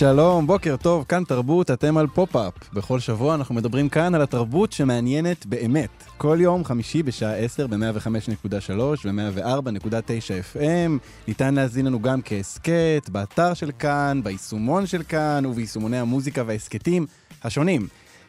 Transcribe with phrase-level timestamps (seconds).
[0.00, 2.54] שלום, בוקר טוב, כאן תרבות, אתם על פופ-אפ.
[2.72, 6.04] בכל שבוע אנחנו מדברים כאן על התרבות שמעניינת באמת.
[6.16, 10.90] כל יום חמישי בשעה 10 ב-105.3 ו-104.9 FM.
[11.28, 17.06] ניתן להזין לנו גם כהסכת, באתר של כאן, ביישומון של כאן וביישומוני המוזיקה וההסכתים
[17.44, 17.86] השונים.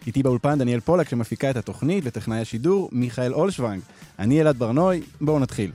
[0.07, 3.81] איתי באולפן דניאל פולק שמפיקה את התוכנית וטכנאי השידור מיכאל אולשוונג.
[4.19, 5.71] אני אלעד ברנוי, בואו נתחיל.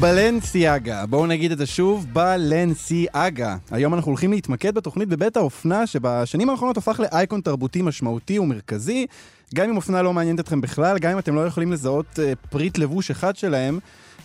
[0.00, 3.56] בלנסיאגה, בואו נגיד את זה שוב, בלנסיאגה.
[3.70, 9.06] היום אנחנו הולכים להתמקד בתוכנית בבית האופנה, שבשנים האחרונות הפך לאייקון תרבותי משמעותי ומרכזי.
[9.54, 12.78] גם אם אופנה לא מעניינת אתכם בכלל, גם אם אתם לא יכולים לזהות uh, פריט
[12.78, 13.78] לבוש אחד שלהם,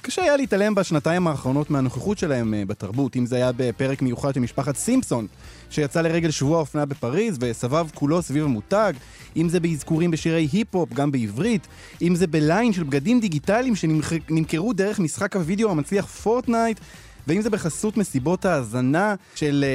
[0.05, 3.15] קשה היה להתעלם בשנתיים האחרונות מהנוכחות שלהם uh, בתרבות.
[3.15, 5.27] אם זה היה בפרק מיוחד של משפחת סימפסון,
[5.69, 8.93] שיצא לרגל שבוע האופנה בפריז, וסבב כולו סביב המותג,
[9.37, 11.67] אם זה באזכורים בשירי היפ-הופ, גם בעברית,
[12.01, 16.79] אם זה בליין של בגדים דיגיטליים שנמכרו דרך משחק הוידאו המצליח פורטנייט,
[17.27, 19.65] ואם זה בחסות מסיבות ההאזנה של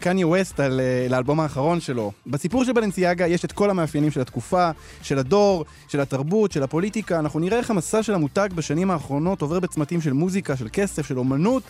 [0.00, 2.12] קניה uh, ווסט על uh, לאלבום האחרון שלו.
[2.26, 4.70] בסיפור של בלנסיאגה יש את כל המאפיינים של התקופה,
[5.02, 7.18] של הדור, של התרבות, של הפוליטיקה.
[7.18, 11.18] אנחנו נראה איך המסע של המותג בשנים האחרונות עובר בצמתים של מוזיקה, של כסף, של
[11.18, 11.62] אומנות,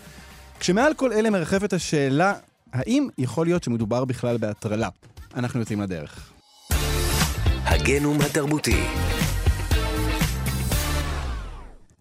[0.60, 2.34] כשמעל כל אלה מרחפת השאלה,
[2.72, 4.88] האם יכול להיות שמדובר בכלל בהטרלה?
[5.34, 6.32] אנחנו יוצאים לדרך.
[7.64, 8.84] הגנום התרבותי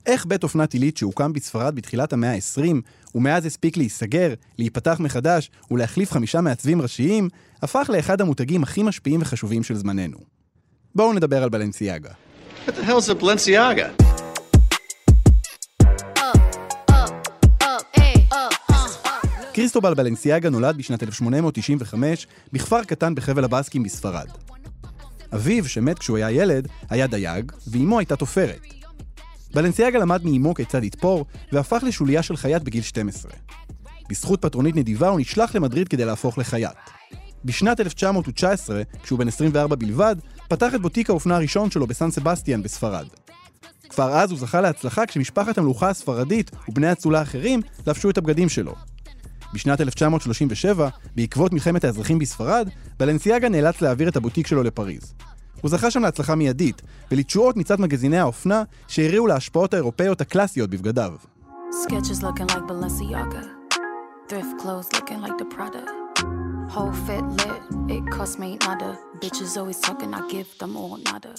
[0.07, 2.75] איך בית אופנת עילית שהוקם בספרד בתחילת המאה ה-20,
[3.17, 7.29] ומאז הספיק להיסגר, להיפתח מחדש ולהחליף חמישה מעצבים ראשיים,
[7.61, 10.17] הפך לאחד המותגים הכי משפיעים וחשובים של זמננו.
[10.95, 12.09] בואו נדבר על בלנסיאגה.
[12.67, 14.03] What the hell's a Balenciaga?
[19.53, 24.27] קריסטובל בלנסיאגה נולד בשנת 1895 בכפר קטן בחבל הבאסקים בספרד.
[25.33, 28.76] אביו, שמת כשהוא היה ילד, היה דייג, ואימו הייתה תופרת.
[29.57, 33.31] בלנסיאגה למד מאימו כיצד לתפור, והפך לשוליה של חייט בגיל 12.
[34.09, 36.71] בזכות פטרונית נדיבה הוא נשלח למדריד כדי להפוך לחייט.
[37.45, 40.15] בשנת 1919, כשהוא בן 24 בלבד,
[40.47, 43.07] פתח את בוטיק האופנה הראשון שלו בסן סבסטיאן בספרד.
[43.89, 48.75] כבר אז הוא זכה להצלחה כשמשפחת המלוכה הספרדית ובני אצולה אחרים לבשו את הבגדים שלו.
[49.53, 52.69] בשנת 1937, בעקבות מלחמת האזרחים בספרד,
[52.99, 55.13] בלנסיאגה נאלץ להעביר את הבוטיק שלו לפריז.
[55.61, 56.81] הוא זכה שם להצלחה מיידית,
[57.11, 61.13] ולתשואות מצד מגזיני האופנה שהריעו להשפעות האירופאיות הקלאסיות בבגדיו.
[61.85, 63.43] Sketches looking like Balenciaga.
[64.29, 65.83] Thrift clothes looking like the Prada.
[66.75, 67.61] Whole fit lit,
[67.95, 68.91] it cost me nada.
[69.21, 71.33] Bitches always talking, I give them all nada.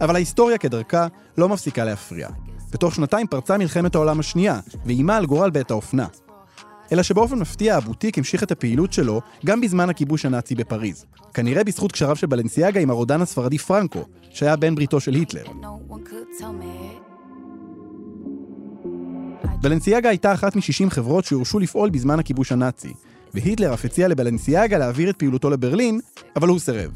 [0.00, 1.06] אבל ההיסטוריה כדרכה
[1.38, 2.28] לא מפסיקה להפריע.
[2.72, 6.06] בתוך שנתיים פרצה מלחמת העולם השנייה, ואיימה על גורל בית האופנה.
[6.92, 11.04] אלא שבאופן מפתיע הבוטיק המשיך את הפעילות שלו גם בזמן הכיבוש הנאצי בפריז.
[11.34, 15.44] כנראה בזכות קשריו של בלנסיאגה עם הרודן הספרדי פרנקו, שהיה בן בריתו של היטלר.
[19.60, 22.92] בלנסיאגה הייתה אחת מ-60 חברות שהורשו לפעול בזמן הכיבוש הנאצי,
[23.34, 26.00] והיטלר אף הציע לבלנסיאגה להעביר את פעילותו לברלין,
[26.36, 26.90] אבל הוא סירב.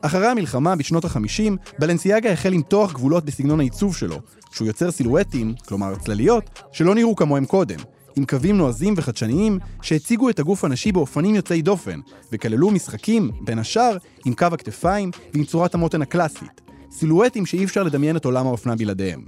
[0.00, 4.20] אחרי המלחמה, בשנות ה-50, בלנסיאגה החל למתוח גבולות בסגנון העיצוב שלו,
[4.52, 7.78] שהוא יוצר סילואטים, כלומר צלליות, שלא נראו כמוהם קודם,
[8.16, 12.00] עם קווים נועזים וחדשניים שהציגו את הגוף הנשי באופנים יוצאי דופן,
[12.32, 16.60] וכללו משחקים, בין השאר, עם קו הכתפיים ועם צורת המותן הקלאסית.
[16.90, 19.24] סילואטים שאי אפשר לדמיין את עולם האופנה בלעדיהם.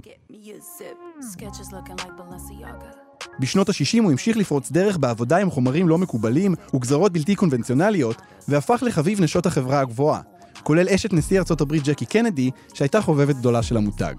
[3.39, 8.83] בשנות ה-60 הוא המשיך לפרוץ דרך בעבודה עם חומרים לא מקובלים וגזרות בלתי קונבנציונליות, והפך
[8.85, 10.21] לחביב נשות החברה הגבוהה,
[10.63, 14.15] כולל אשת נשיא ארצות הברית ג'קי קנדי, שהייתה חובבת גדולה של המותג.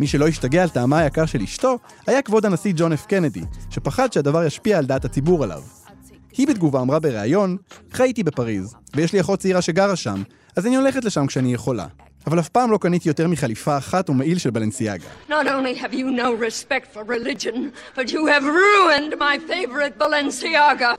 [0.00, 4.12] מי שלא השתגע על טעמה היקר של אשתו, היה כבוד הנשיא ג'ון אף קנדי, שפחד
[4.12, 5.62] שהדבר ישפיע על דעת הציבור עליו.
[6.36, 7.56] היא בתגובה אמרה בריאיון,
[7.92, 10.22] חייתי בפריז, ויש לי אחות צעירה שגרה שם,
[10.56, 11.86] אז אני הולכת לשם כשאני יכולה.
[12.26, 15.04] אבל אף פעם לא קניתי יותר מחליפה אחת ומעיל של בלנסיאגה.
[15.28, 17.56] Not only have you no respect for religion,
[17.96, 20.90] but you have ruined my favorite Balenciaga.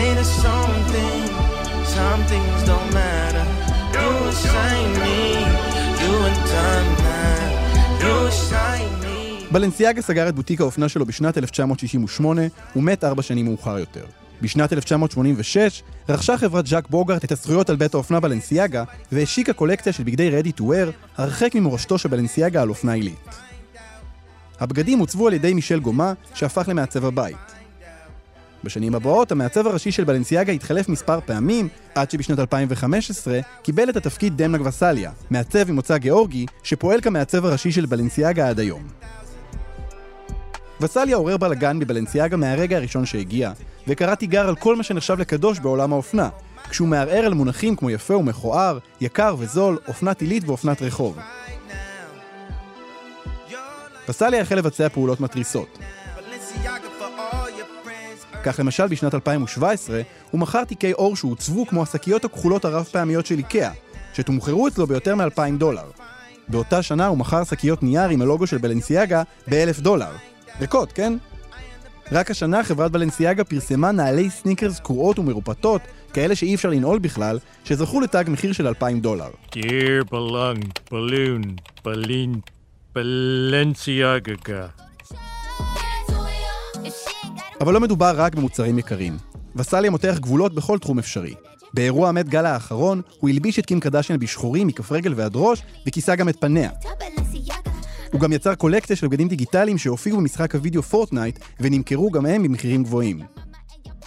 [0.00, 1.22] Ain't it something?
[1.96, 3.44] Some things don't matter.
[3.96, 4.10] You
[4.44, 5.18] shine me,
[6.00, 7.03] you and time
[9.50, 12.42] בלנסיאגה סגר את בוטיק האופנה שלו בשנת 1968,
[12.76, 14.04] ומת ארבע שנים מאוחר יותר.
[14.42, 20.02] בשנת 1986 רכשה חברת ז'אק בוגארט את הזכויות על בית האופנה בלנסיאגה והשיקה קולקציה של
[20.02, 23.28] בגדי רדי טו wear הרחק ממורשתו של בלנסיאגה על אופנה עילית.
[24.60, 27.36] הבגדים עוצבו על ידי מישל גומה, שהפך למעצב הבית.
[28.64, 34.36] בשנים הבאות, המעצב הראשי של בלנסיאגה התחלף מספר פעמים, עד שבשנת 2015 קיבל את התפקיד
[34.36, 38.82] דמנה גווסליה, מעצב ממוצא גיאורגי, שפועל כמעצב הראשי של בלנסיאגה עד היום.
[40.80, 43.52] וסליה עורר בלאגן בבלנסיאגה מהרגע הראשון שהגיע,
[43.88, 46.28] וקרא תיגר על כל מה שנחשב לקדוש בעולם האופנה,
[46.70, 51.18] כשהוא מערער על מונחים כמו יפה ומכוער, יקר וזול, אופנת עילית ואופנת רחוב.
[54.08, 55.78] גווסליה החל לבצע פעולות מתריסות.
[58.44, 60.00] כך למשל בשנת 2017
[60.30, 63.70] הוא מכר תיקי עור שהוצבו כמו השקיות הכחולות הרב פעמיות של איקאה,
[64.14, 65.90] שתומחרו אצלו ביותר מ-2,000 דולר.
[66.48, 70.10] באותה שנה הוא מכר שקיות נייר עם הלוגו של בלנסיאגה ב-1,000 דולר.
[70.60, 71.16] ריקות, כן?
[72.12, 75.80] רק השנה חברת בלנסיאגה פרסמה נעלי סניקרס קרועות ומרופטות,
[76.12, 79.30] כאלה שאי אפשר לנעול בכלל, שזכו לתג מחיר של 2,000 דולר.
[79.52, 81.44] Dear Belung, Balloon,
[81.84, 82.40] Balin,
[82.96, 84.83] Balenciaga.
[87.60, 89.16] אבל לא מדובר רק במוצרים יקרים.
[89.56, 91.34] גווסליה מותח גבולות בכל תחום אפשרי.
[91.74, 96.16] באירוע המט גאלה האחרון, הוא הלביש את קים קרדשיאן בשחורים מכף רגל ועד ראש, וכיסה
[96.16, 96.70] גם את פניה.
[98.12, 102.82] הוא גם יצר קולקציה של בגדים דיגיטליים שהופיעו במשחק הוידאו פורטנייט, ונמכרו גם הם במחירים
[102.82, 103.20] גבוהים.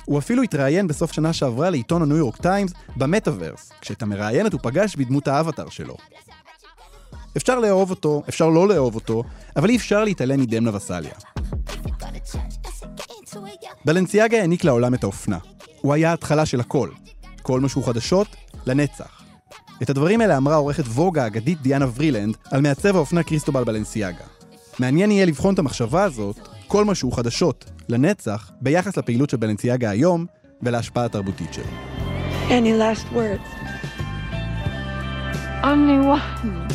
[0.06, 4.96] הוא אפילו התראיין בסוף שנה שעברה לעיתון הניו יורק טיימס במטאוורס, כשאת המראיינת הוא פגש
[4.96, 5.98] בדמות האבטר שלו.
[7.38, 9.24] אפשר לאהוב אותו, אפשר לא לאהוב אותו,
[9.56, 11.12] אבל אי אפשר להתעלם מדמנה וסליה.
[13.88, 15.38] בלנסיאגה העניק לעולם את האופנה.
[15.82, 16.90] הוא היה ההתחלה של הכל.
[17.42, 18.28] כל משהו חדשות,
[18.66, 19.22] לנצח.
[19.82, 24.24] את הדברים האלה אמרה עורכת ווג האגדית דיאנה vrילנד על מעצב האופנה קריסטובל בלנסיאגה.
[24.80, 30.26] מעניין יהיה לבחון את המחשבה הזאת, כל משהו חדשות, לנצח, ביחס לפעילות של בלנסיאגה היום
[30.62, 31.66] ולהשפעה התרבותית שלו.
[32.50, 33.48] Any last words?
[35.64, 36.68] Only one.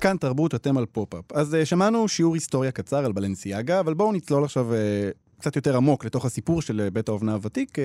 [0.00, 1.32] כאן תרבות, אתם על פופ-אפ.
[1.32, 5.76] אז uh, שמענו שיעור היסטוריה קצר על בלנסיאגה, אבל בואו נצלול עכשיו uh, קצת יותר
[5.76, 7.78] עמוק לתוך הסיפור של uh, בית האופנה הוותיק,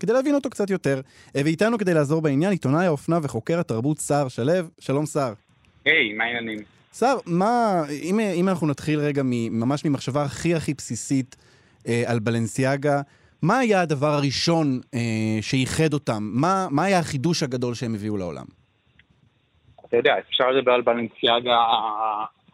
[0.00, 1.00] כדי להבין אותו קצת יותר.
[1.34, 4.52] ואיתנו כדי לעזור בעניין, עיתונאי האופנה וחוקר התרבות סער שלו.
[4.78, 5.32] שלום סער.
[5.84, 6.58] היי, מה העניינים?
[6.92, 11.36] סער, מה, אם, אם אנחנו נתחיל רגע ממש ממחשבה הכי הכי בסיסית
[11.88, 13.00] אה, על בלנסיאגה,
[13.42, 15.00] מה היה הדבר הראשון אה,
[15.40, 16.30] שאיחד אותם?
[16.32, 18.44] מה, מה היה החידוש הגדול שהם הביאו לעולם?
[19.92, 21.58] אתה יודע, אפשר לדבר על בלנסיאגה,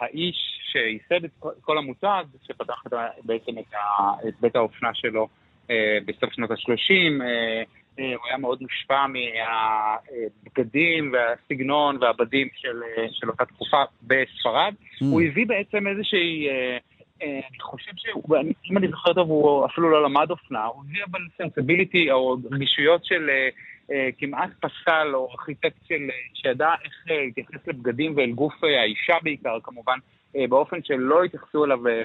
[0.00, 0.36] האיש
[0.72, 1.30] שייסד את
[1.62, 2.82] כל- המותג, שפתח
[3.24, 5.28] בעצם את, ה- את בית האופנה שלו
[5.70, 7.62] אה, בסוף שנות ה-30, אה,
[7.98, 14.74] אה, הוא היה מאוד מושפע מהבגדים והסגנון והבדים של, אה, של אותה תקופה בספרד.
[14.80, 15.04] Mm.
[15.04, 16.48] הוא הביא בעצם איזושהי...
[16.48, 16.78] אה,
[17.22, 21.20] אה, אני חושב שהוא, אני- זוכר טוב, הוא אפילו לא למד אופנה, הוא הביא אבל
[21.38, 23.48] sensibility או רגישויות של אה,
[24.18, 29.14] כמעט פסל או ארכיטקט של, אה, שידע איך אה, להתייחס לבגדים ואל גוף אה, האישה
[29.22, 29.98] בעיקר, כמובן,
[30.36, 32.02] אה, באופן שלא התייחסו אליו אה,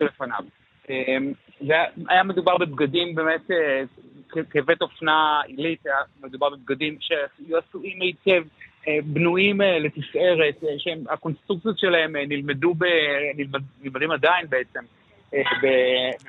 [0.00, 0.44] לפניו.
[0.90, 1.16] אה,
[1.60, 1.74] זה
[2.08, 3.82] היה- מדובר בבגדים באמת אה,
[4.50, 8.42] כבית אופנה עילית, היה מדובר בבגדים שהיו עשויים היטב.
[8.88, 12.84] אה, בנויים אה, לתפארת, אה, שהקונסטרוקציות שלהם אה, נלמדו, ב,
[13.36, 14.84] נלמד, נלמדים עדיין בעצם אה,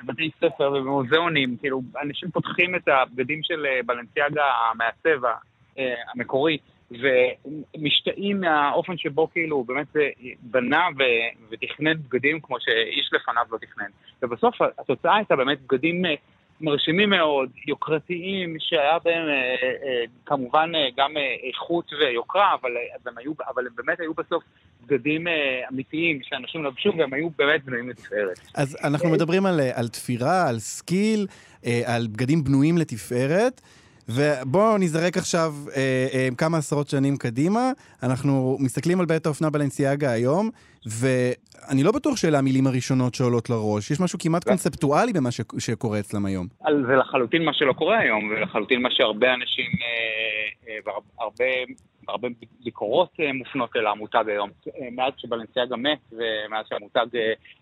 [0.04, 5.24] בבתי ספר ובמוזיאונים, כאילו אנשים פותחים את הבגדים של אה, בלנסיאגה המעצב
[5.78, 6.58] אה, המקורי
[6.90, 10.10] ומשתאים מהאופן שבו כאילו הוא באמת אה,
[10.42, 13.88] בנה ו- ותכנן בגדים כמו שאיש לפניו לא תכנן.
[14.22, 16.02] ובסוף התוצאה הייתה באמת בגדים
[16.60, 21.10] מרשימים מאוד, יוקרתיים, שהיה בהם אה, אה, כמובן אה, גם
[21.48, 22.70] איכות ויוקרה, אבל,
[23.06, 24.42] הם היו, אבל הם באמת היו בסוף
[24.86, 25.26] בגדים
[25.72, 28.40] אמיתיים שאנשים לבשו והם היו באמת בנויים לתפארת.
[28.54, 31.26] אז אנחנו מדברים על, על תפירה, על skill,
[31.84, 33.60] על בגדים בנויים לתפארת.
[34.08, 37.70] ובואו נזרק עכשיו אה, אה, כמה עשרות שנים קדימה.
[38.02, 40.50] אנחנו מסתכלים על בית האופנה בלנסיאגה היום,
[40.86, 43.90] ואני לא בטוח שאלה המילים הראשונות שעולות לראש.
[43.90, 46.46] יש משהו כמעט קונספטואלי במה ש- שקורה אצלם היום.
[46.86, 50.78] זה לחלוטין מה שלא קורה היום, ולחלוטין מה שהרבה אנשים, אה, אה,
[51.18, 51.44] והרבה
[52.08, 52.28] הרבה
[52.64, 54.50] ביקורות אה, מופנות אל המותג היום.
[54.66, 57.06] אה, מאז שבלנסיאגה מת, ומאז שהמותג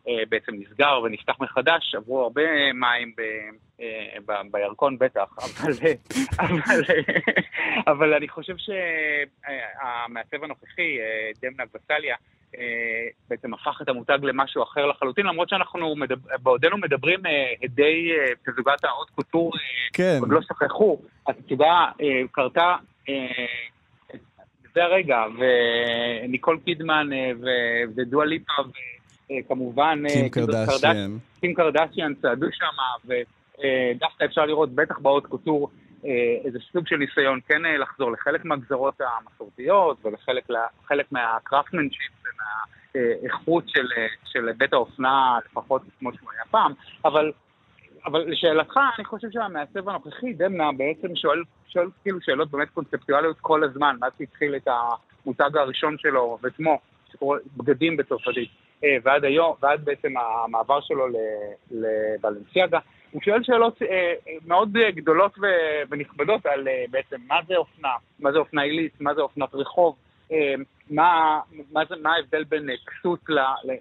[0.09, 3.23] אה, בעצם נסגר ונפתח מחדש, עברו הרבה מים ב,
[4.27, 5.73] ב, בירקון בטח, אבל,
[6.39, 6.83] אבל,
[7.87, 10.99] אבל אני חושב שהמעצב הנוכחי,
[11.43, 12.17] דמנה גבסליה,
[12.59, 17.21] אה, בעצם הפך את המותג למשהו אחר לחלוטין, למרות שאנחנו מדבר, בעודנו מדברים
[17.63, 18.11] הדי
[18.47, 19.53] תזוגת האות קוטור,
[19.93, 20.19] כן.
[20.21, 22.77] עוד לא שכחו, התצוגה אה, קרתה
[24.75, 28.53] זה הרגע, וניקול קידמן אה, ו- ודואה ליפה,
[29.31, 30.03] וכמובן...
[30.09, 31.17] קים אה, קרדשיאן.
[31.41, 35.71] קים קרדשיאן צעדו שם, ודווקא אפשר לראות, בטח באות קוטור,
[36.05, 42.13] אה, איזה סוג של ניסיון כן אה, לחזור לחלק מהגזרות המסורתיות ולחלק מהקראפטמנשיפ
[42.95, 46.73] ומהאיכות של, אה, של בית האופנה, לפחות כמו שהוא היה פעם,
[47.05, 47.33] אבל,
[48.07, 53.65] אבל לשאלתך, אני חושב שהמעצב הנוכחי, דמנה, בעצם שואל, שואל כאילו שאלות באמת קונספטואליות כל
[53.65, 56.79] הזמן, מאז שהתחיל את המותג הראשון שלו ושמו,
[57.13, 58.49] שקורא בגדים בצרפתית,
[58.85, 61.07] אה, ועד היום, ועד בעצם המעבר שלו
[61.71, 62.79] לבלנסיאגה.
[63.11, 64.13] הוא שואל שאלות אה,
[64.47, 65.39] מאוד גדולות
[65.91, 69.97] ונכבדות על אה, בעצם מה זה אופנה, מה זה אופנה עילית, מה זה אופנת רחוב,
[70.93, 71.41] מה,
[71.73, 73.21] מה, זה, מה ההבדל בין אה, כסות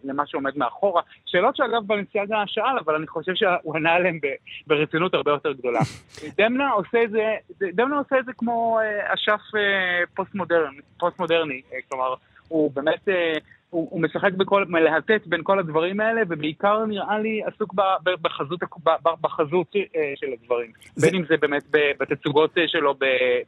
[0.04, 1.02] למה שעומד מאחורה.
[1.26, 4.20] שאלות שאגב בלנסיאגה שאל, אבל אני חושב שהוא ענה עליהן
[4.68, 5.80] ברצינות הרבה יותר גדולה.
[6.38, 11.78] דמנה עושה את זה, דמנה עושה את זה כמו אה, אשף אה, פוסט-מודרני, פוסט-מודרני, אה,
[11.90, 12.14] כלומר,
[12.48, 13.08] הוא באמת...
[13.72, 18.10] הוא, הוא משחק בכל, מלהטט בין כל הדברים האלה, ובעיקר נראה לי עסוק ב, ב,
[18.22, 18.90] בחזות, ב,
[19.22, 20.72] בחזות אה, של הדברים.
[20.96, 21.64] זה- בין אם זה באמת
[22.00, 22.96] בתצוגות אה, שלו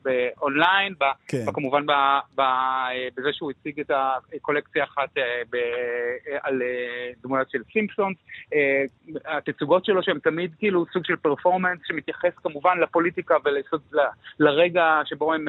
[0.04, 0.94] באונליין,
[1.28, 1.46] כן.
[1.54, 1.92] כמובן ב,
[2.36, 3.92] ב, אה, בזה שהוא הציג את
[4.36, 5.10] הקולקציה אחת
[5.52, 5.58] ב,
[6.42, 6.62] על
[7.24, 8.18] דמויות של סימפסונס.
[9.26, 13.36] התצוגות שלו שהן תמיד כאילו סוג של פרפורמנס שמתייחס כמובן לפוליטיקה
[14.40, 15.48] ולרגע שבו הם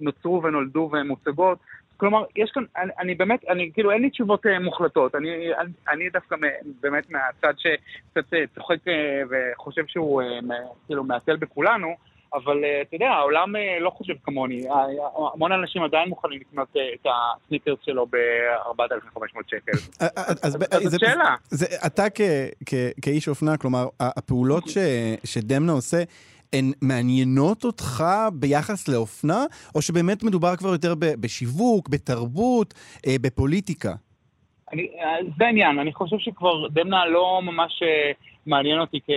[0.00, 1.58] נוצרו ונולדו והן מוצגות.
[1.96, 5.14] כלומר, יש כאן, אני, אני באמת, אני, כאילו, אין לי תשובות אה, מוחלטות.
[5.14, 8.92] אני, אני, אני דווקא מ- באמת מהצד שקצת אה, צוחק אה,
[9.30, 11.88] וחושב שהוא אה, מ- כאילו מהתל בכולנו,
[12.34, 14.68] אבל אה, אתה יודע, העולם אה, לא חושב כמוני.
[14.70, 14.74] אה,
[15.34, 17.06] המון אנשים עדיין מוכנים לקנות אה, את
[17.46, 19.72] הסניקרס שלו ב-4,500 שקל.
[20.00, 21.34] אז, אז, אז זאת שאלה.
[21.86, 22.20] אתה כ,
[22.66, 24.78] כ, כאיש אופנה, כלומר, הפעולות ש,
[25.24, 26.02] שדמנה עושה,
[26.52, 32.74] הן מעניינות אותך ביחס לאופנה, או שבאמת מדובר כבר יותר בשיווק, בתרבות,
[33.06, 33.94] אה, בפוליטיקה?
[34.72, 38.12] אני, אה, זה העניין, אני חושב שכבר דמנה לא ממש אה,
[38.46, 39.10] מעניין אותי כ,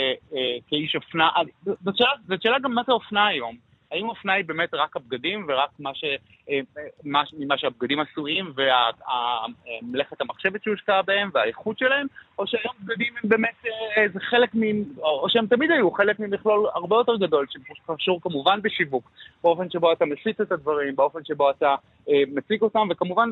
[0.68, 1.30] כאיש אופנה.
[1.66, 3.69] זאת שאלה, זאת שאלה גם מה זה אופנה היום.
[3.92, 6.04] האם אופנה היא באמת רק הבגדים ורק מה ש,
[6.50, 6.60] אה,
[7.04, 12.08] מה, ממה שהבגדים עשויים ומלאכת המחשבת שהושקעה בהם והאיכות שלהם,
[12.40, 14.84] או שהיום בגדים הם באמת, אה, זה חלק מ...
[15.02, 19.12] או שהם תמיד היו חלק ממכלול הרבה יותר גדול, שקשור כמובן בשיווק,
[19.44, 21.76] באופן שבו אתה מסיט את הדברים, באופן שבו אתה
[22.10, 23.30] אה, מציג אותם, וכמובן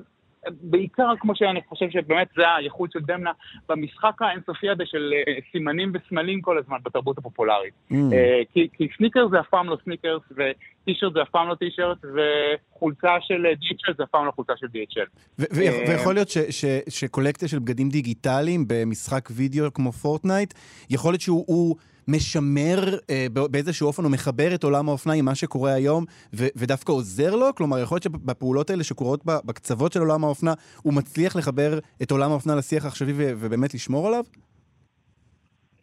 [0.62, 3.32] בעיקר כמו שאני חושב שבאמת זה הייחוד של דמנה
[3.70, 7.74] במשחק האינסופי הזה של אה, סימנים וסמלים כל הזמן בתרבות הפופולרית.
[7.92, 7.96] Mm.
[8.14, 11.98] אה, כי, כי סניקר זה אף פעם לא סניקרס, וטישרט זה אף פעם לא טישרט,
[12.16, 15.08] וחולצה של אה, DHL זה אף פעם לא חולצה של DHL.
[15.40, 15.46] אה,
[15.88, 20.54] ויכול להיות ש- ש- שקולקציה של בגדים דיגיטליים במשחק וידאו כמו פורטנייט,
[20.90, 21.76] יכול להיות שהוא הוא
[22.08, 26.92] משמר אה, באיזשהו אופן, הוא מחבר את עולם האופנה עם מה שקורה היום, ו- ודווקא
[26.92, 27.56] עוזר לו?
[27.56, 32.32] כלומר, יכול להיות שבפעולות האלה שקורות בקצוות של עולם האופנה, הוא מצליח לחבר את עולם
[32.32, 34.24] האופנה לשיח העכשווי ובאמת לשמור עליו?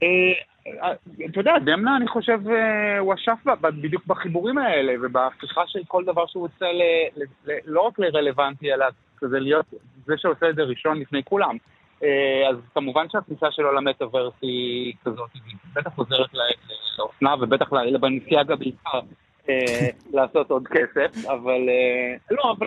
[0.02, 0.08] אה,
[0.66, 0.92] אה,
[1.30, 6.26] אתה יודע, דמנה, אני חושב, אה, הוא אשף בדיוק בחיבורים האלה, ובהפיכה של כל דבר
[6.26, 6.66] שהוא עושה
[7.64, 8.86] לא רק לרלוונטי, אלא
[9.18, 9.66] כזה להיות
[10.06, 11.56] זה שעושה את זה ראשון לפני כולם.
[12.04, 16.30] אה, אז כמובן שהכניסה שלו למטאוורס היא כזאת, היא בטח עוזרת
[16.98, 19.00] לאופנה ובטח לבנסיאגה בעיקר.
[19.48, 22.66] אה, לעשות עוד כסף, אבל אה, לא, אבל,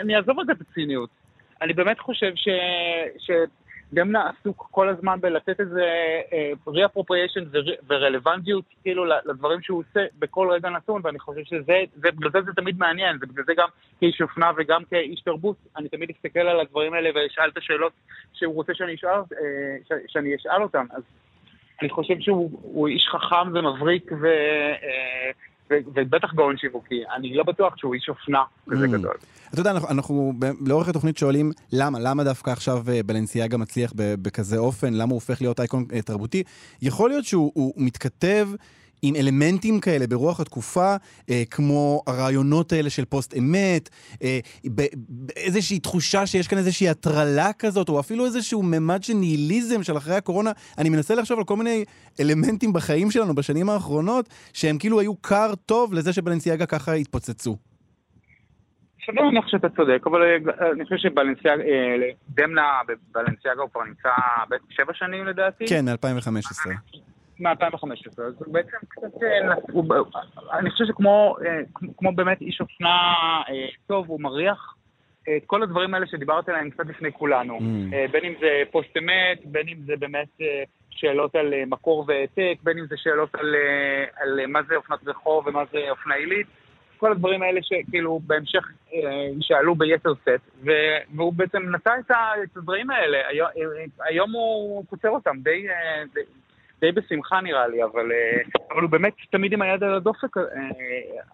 [0.00, 1.10] אני, אעזוב את זה בציניות.
[1.62, 2.48] אני באמת חושב ש...
[3.92, 5.84] שדמנה עסוק כל הזמן בלתת איזה
[6.32, 12.10] אה, re-appropriation ור- ורלוונטיות כאילו לדברים שהוא עושה בכל רגע נתון, ואני חושב שזה, זה,
[12.10, 13.68] בגלל זה זה תמיד מעניין, ובגלל זה גם
[14.00, 17.92] כאיש אופנה וגם כאיש תרבות, אני תמיד אסתכל על הדברים האלה ואשאל את השאלות
[18.32, 20.86] שהוא רוצה שאני אשאל, אה, שאני אשאל אותן.
[20.90, 21.02] אז
[21.82, 24.26] אני חושב שהוא הוא איש חכם ומבריק ו...
[25.94, 27.00] ובטח גאון שיווקי.
[27.16, 28.38] אני לא בטוח שהוא איש אופנה
[28.70, 28.88] כזה Mm.
[28.88, 29.14] גדול.
[29.52, 30.32] אתה יודע, אנחנו, אנחנו
[30.66, 35.40] לאורך התוכנית שואלים למה, למה דווקא עכשיו אה, בלנסיאגה מצליח בכזה אופן, למה הוא הופך
[35.40, 36.42] להיות אייקון אה, תרבותי.
[36.82, 38.48] יכול להיות שהוא הוא מתכתב
[39.02, 40.96] עם אלמנטים כאלה ברוח התקופה,
[41.30, 43.88] אה, כמו הרעיונות האלה של פוסט אמת,
[44.22, 49.96] אה, באיזושהי תחושה שיש כאן איזושהי הטרלה כזאת, או אפילו איזשהו ממד של ניהיליזם של
[49.96, 50.50] אחרי הקורונה.
[50.78, 51.84] אני מנסה לחשוב על כל מיני
[52.20, 57.56] אלמנטים בחיים שלנו בשנים האחרונות, שהם כאילו היו כר טוב לזה שבלנסיאגה ככה התפוצצו.
[59.06, 60.36] סביר להניח שאתה צודק, אבל אה,
[60.72, 64.08] אני חושב שבלנסיאגה, אה, דמנה בבלנסיאגה הוא כבר נמצא
[64.70, 65.64] שבע שנים לדעתי.
[65.68, 66.70] כן, מ-2015.
[67.42, 71.60] מ-2015, אז בעצם קצת, אה, אני חושב שכמו אה,
[71.96, 73.12] כמו- באמת איש אופנה
[73.48, 74.74] אה, טוב, הוא מריח
[75.36, 77.58] את כל הדברים האלה שדיברת עליהם קצת לפני כולנו.
[77.58, 78.12] Mm.
[78.12, 80.28] בין אם זה פוסט אמת, בין אם זה באמת
[80.90, 83.54] שאלות על מקור והעתק, בין אם זה שאלות על,
[84.16, 86.46] על מה זה אופנת רחוב ומה זה אופנה עילית.
[87.02, 90.64] כל הדברים האלה שכאילו בהמשך אה, שאלו ביתר סט,
[91.14, 93.18] והוא בעצם נשא את, הדברים האלה,
[94.00, 95.66] היום, הוא קוצר אותם די,
[96.82, 100.42] די, בשמחה נראה לי, אבל, אה, אבל הוא באמת תמיד עם היד על הדופק אה,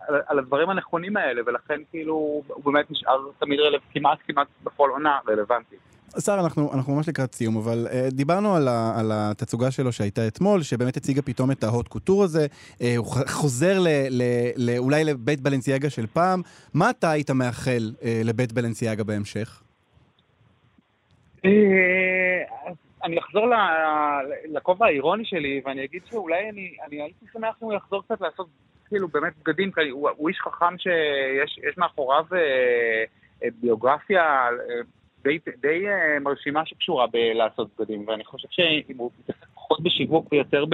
[0.09, 2.15] על, על הדברים הנכונים האלה, ולכן כאילו
[2.47, 5.77] הוא באמת נשאר תמיד רלו, כמעט כמעט בכל עונה רלוונטי.
[6.19, 10.27] שר, אנחנו, אנחנו ממש לקראת סיום, אבל uh, דיברנו על, ה, על התצוגה שלו שהייתה
[10.27, 14.23] אתמול, שבאמת הציגה פתאום את ההוט קוטור הזה, uh, הוא חוזר ל, ל,
[14.57, 16.43] ל, אולי לבית בלנסיאגה של פעם.
[16.75, 19.63] מה אתה היית מאחל uh, לבית בלנסיאגה בהמשך?
[23.09, 23.47] אה, אני אחזור
[24.45, 28.49] לכובע האירוני שלי, ואני אגיד שאולי אני, אני הייתי שמח אם הוא יחזור קצת לעשות
[28.89, 33.05] כאילו באמת בגדים, כי הוא, הוא איש חכם שיש יש מאחוריו אה,
[33.45, 34.81] אה, ביוגרפיה אה,
[35.23, 40.65] די, די אה, מרשימה שקשורה בלעשות בגדים, ואני חושב שאם הוא יתעסק פחות בשיווק ויותר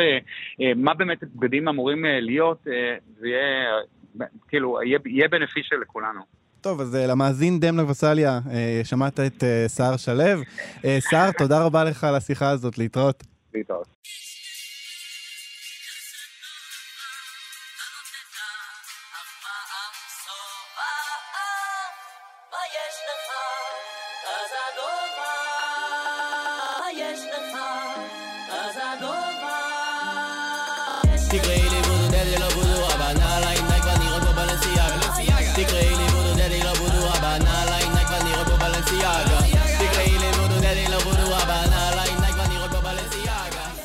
[0.59, 3.75] במה באמת בגדים אמורים אה, להיות, אה, זה יהיה,
[4.21, 6.21] אה, כאילו, יהיה, יהיה בנפישל לכולנו.
[6.64, 8.50] טוב, אז uh, למאזין דמנה וסליה, uh,
[8.85, 10.25] שמעת את uh, סער שלו.
[11.11, 13.25] סער, תודה רבה לך על השיחה הזאת, להתראות.
[13.54, 13.87] להתראות.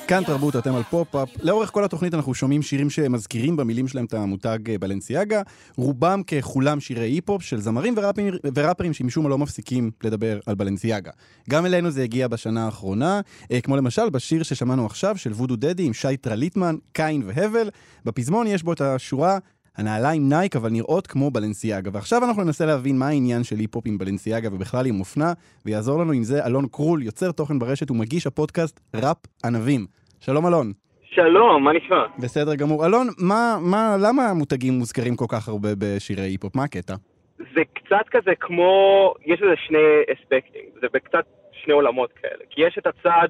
[0.10, 1.30] כאן תרבות, אתם על פופ-אפ.
[1.44, 5.42] לאורך כל התוכנית אנחנו שומעים שירים שמזכירים במילים שלהם את המותג אה, בלנסיאגה.
[5.76, 11.12] רובם ככולם שירי היפ-הופ של זמרים וראפרים, וראפרים שמשום מה לא מפסיקים לדבר על בלנסיאגה.
[11.50, 15.84] גם אלינו זה הגיע בשנה האחרונה, אה, כמו למשל בשיר ששמענו עכשיו של וודו דדי
[15.84, 17.70] עם שי טרליטמן, קין והבל.
[18.06, 19.38] בפזמון יש בו את השורה
[19.78, 21.90] הנעליים נייק אבל נראות כמו בלנסיאגה.
[21.94, 25.34] ועכשיו אנחנו ננסה להבין מה העניין של היפ-הופ עם בלנסיאגה ובכלל עם אופנה,
[25.66, 29.99] ויעזור לנו עם זה אלון קרול, יוצר תוכן ברשת ומגיש הפודקאסט ראפ ענבים.
[30.22, 30.72] שלום אלון.
[31.04, 32.06] שלום, מה נשמע?
[32.20, 32.86] בסדר גמור.
[32.86, 36.56] אלון, מה, מה, למה המותגים מוזכרים כל כך הרבה בשירי היפ-הופ?
[36.56, 36.94] מה הקטע?
[37.38, 39.78] זה קצת כזה כמו, יש לזה שני
[40.14, 42.44] אספקטים, זה בקצת שני עולמות כאלה.
[42.50, 43.28] כי יש את הצד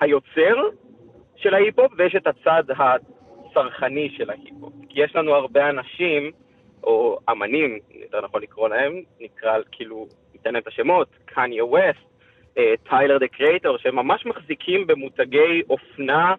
[0.00, 0.56] היוצר
[1.36, 4.72] של ההיפ-הופ ויש את הצד הצרכני של ההיפ-הופ.
[4.88, 6.30] כי יש לנו הרבה אנשים,
[6.84, 12.13] או אמנים, יותר נכון לקרוא להם, נקרא כאילו, ניתן להם את השמות, קניה ווסט,
[12.88, 16.34] טיילר דה קרייטור, שהם ממש מחזיקים במותגי אופנה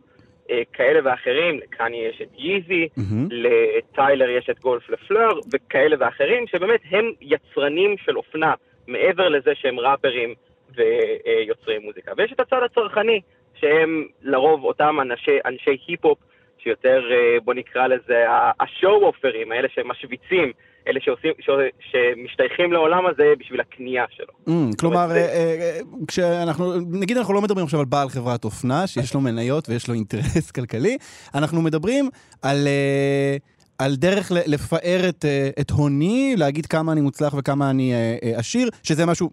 [0.52, 2.88] אה, כאלה ואחרים, לקניה יש את ייזי,
[3.32, 8.54] לטיילר יש את גולף לה פלור, וכאלה ואחרים, שבאמת הם יצרנים של אופנה,
[8.88, 10.34] מעבר לזה שהם ראפרים
[10.76, 12.12] ויוצרי מוזיקה.
[12.18, 13.22] ויש את הצד הצרכני,
[13.56, 16.18] שהם לרוב אותם אנשי, אנשי היפ-הופ,
[16.58, 18.26] שיותר, אה, בוא נקרא לזה,
[18.60, 20.52] השואו-אופרים, האלה שמשוויצים,
[20.88, 24.34] אלה שעושים, ש, שמשתייכים לעולם הזה בשביל הקנייה שלו.
[24.48, 29.14] Mm, כלומר, אה, אה, כשאנחנו, נגיד אנחנו לא מדברים עכשיו על בעל חברת אופנה, שיש
[29.14, 30.98] לו מניות ויש לו אינטרס כלכלי,
[31.36, 32.10] אנחנו מדברים
[32.42, 32.68] על...
[32.68, 33.38] אה,
[33.80, 38.70] על דרך לפאר את, אה, את הוני, להגיד כמה אני מוצלח וכמה אני אה, עשיר,
[38.84, 39.30] שזה משהו,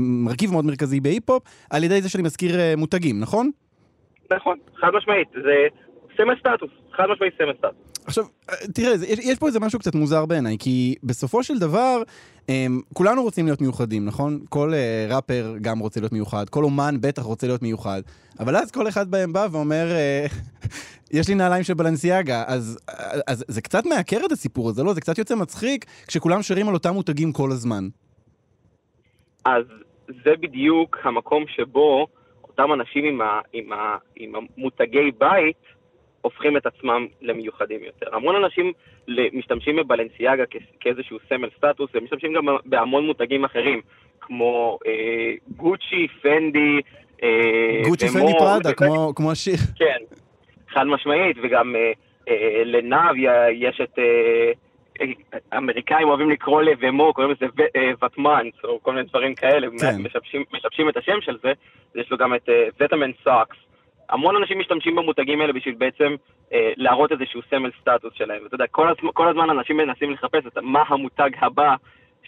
[0.00, 3.50] מרכיב מאוד מרכזי בהיפ-הופ, על ידי זה שאני מזכיר מותגים, נכון?
[4.32, 5.66] נכון, חד משמעית, זה
[6.18, 8.04] סמל סטטוס, חד משמעית סמל סטטוס.
[8.06, 12.02] עכשיו, אה, תראה, יש, יש פה איזה משהו קצת מוזר בעיניי, כי בסופו של דבר,
[12.48, 14.38] הם, כולנו רוצים להיות מיוחדים, נכון?
[14.48, 18.00] כל אה, ראפר גם רוצה להיות מיוחד, כל אומן בטח רוצה להיות מיוחד,
[18.40, 20.26] אבל אז כל אחד בהם בא ואומר, אה,
[21.18, 24.92] יש לי נעליים של בלנסיאגה, אז, אז, אז זה קצת מעקר את הסיפור הזה, לא?
[24.92, 27.84] זה קצת יוצא מצחיק כשכולם שרים על אותם מותגים כל הזמן.
[29.44, 29.64] אז
[30.06, 32.06] זה בדיוק המקום שבו
[32.44, 35.56] אותם אנשים עם, ה, עם, ה, עם המותגי בית
[36.20, 38.16] הופכים את עצמם למיוחדים יותר.
[38.16, 38.72] המון אנשים
[39.32, 40.44] משתמשים בבלנסיאגה
[40.80, 43.80] כאיזשהו סמל סטטוס, הם משתמשים גם בהמון מותגים אחרים,
[44.20, 46.80] כמו אה, גוצ'י, פנדי,
[47.22, 49.54] אה, גוצ'י פנדי פראדה, כמו, כמו השיר.
[49.76, 49.98] כן,
[50.68, 51.92] חד משמעית, וגם אה,
[52.28, 53.14] אה, לנאב
[53.52, 53.98] יש את...
[53.98, 54.52] אה,
[55.00, 59.66] אה, אמריקאים אוהבים לקרוא לבמו, קוראים לזה ו- אה, וטמאנס, או כל מיני דברים כאלה,
[59.80, 60.02] כן.
[60.02, 61.52] משבשים, משבשים את השם של זה,
[61.94, 62.48] יש לו גם את
[62.80, 63.56] וטמן סאקס.
[64.10, 66.14] המון אנשים משתמשים במותגים האלה בשביל בעצם
[66.52, 68.42] אה, להראות איזשהו סמל סטטוס שלהם.
[68.42, 71.74] ואתה יודע, כל, כל הזמן אנשים מנסים לחפש את מה המותג הבא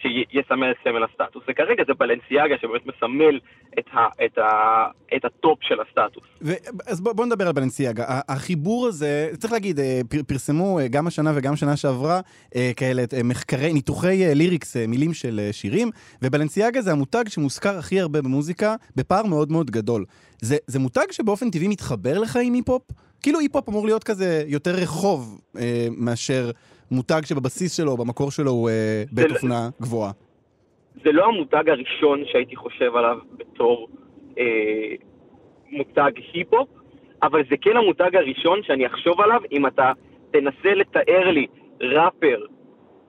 [0.03, 1.43] שיסמל סמל הסטטוס.
[1.49, 3.41] וכרגע זה בלנסיאגה שבאמת מסמל
[3.79, 4.87] את, ה, את, ה,
[5.17, 6.25] את הטופ של הסטטוס.
[6.43, 6.53] ו...
[6.87, 8.05] אז בוא, בוא נדבר על בלנסיאגה.
[8.29, 12.21] החיבור הזה, צריך להגיד, אה, פר, פרסמו אה, גם השנה וגם שנה שעברה
[12.57, 15.91] אה, כאלה מחקרי, ניתוחי lyrics, מילים של שירים,
[16.23, 20.05] ובלנסיאגה זה המותג שמוזכר הכי הרבה במוזיקה, בפער מאוד מאוד גדול.
[20.41, 22.83] זה, זה מותג שבאופן טבעי מתחבר עם היפ-הופ?
[23.23, 26.51] כאילו היפ-הופ אמור להיות כזה יותר רחוב אה, מאשר
[26.91, 30.11] מותג שבבסיס שלו, במקור שלו, הוא אה, בית זה- אופנה גבוהה.
[31.05, 33.89] זה לא המותג הראשון שהייתי חושב עליו בתור
[34.39, 34.45] אה,
[35.73, 36.69] מותג היפ-הופ,
[37.23, 39.93] אבל זה כן המותג הראשון שאני אחשוב עליו אם אתה
[40.31, 41.47] תנסה לתאר לי
[41.81, 42.39] ראפר,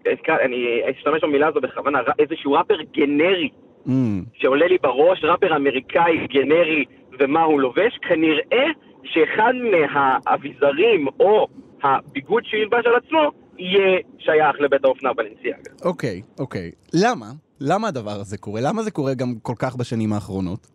[0.08, 0.14] אה,
[0.46, 0.66] אני
[0.98, 3.50] אשתמש במילה הזו בכוונה, איזשהו ראפר גנרי
[3.88, 3.92] Mm,
[4.34, 6.86] שעולה לי בראש, ראפר אמריקאי גנרי
[7.20, 8.66] ומה הוא לובש, כנראה
[9.04, 11.48] שאחד מהאביזרים או
[11.84, 15.72] הביגוד שהוא ילבש על עצמו יהיה שייך לבית האופנה בלנסיאגה.
[15.86, 16.72] אוקיי, אוקיי.
[16.94, 17.26] למה?
[17.60, 18.62] למה הדבר הזה קורה?
[18.62, 20.68] למה זה קורה גם כל כך בשנים האחרונות?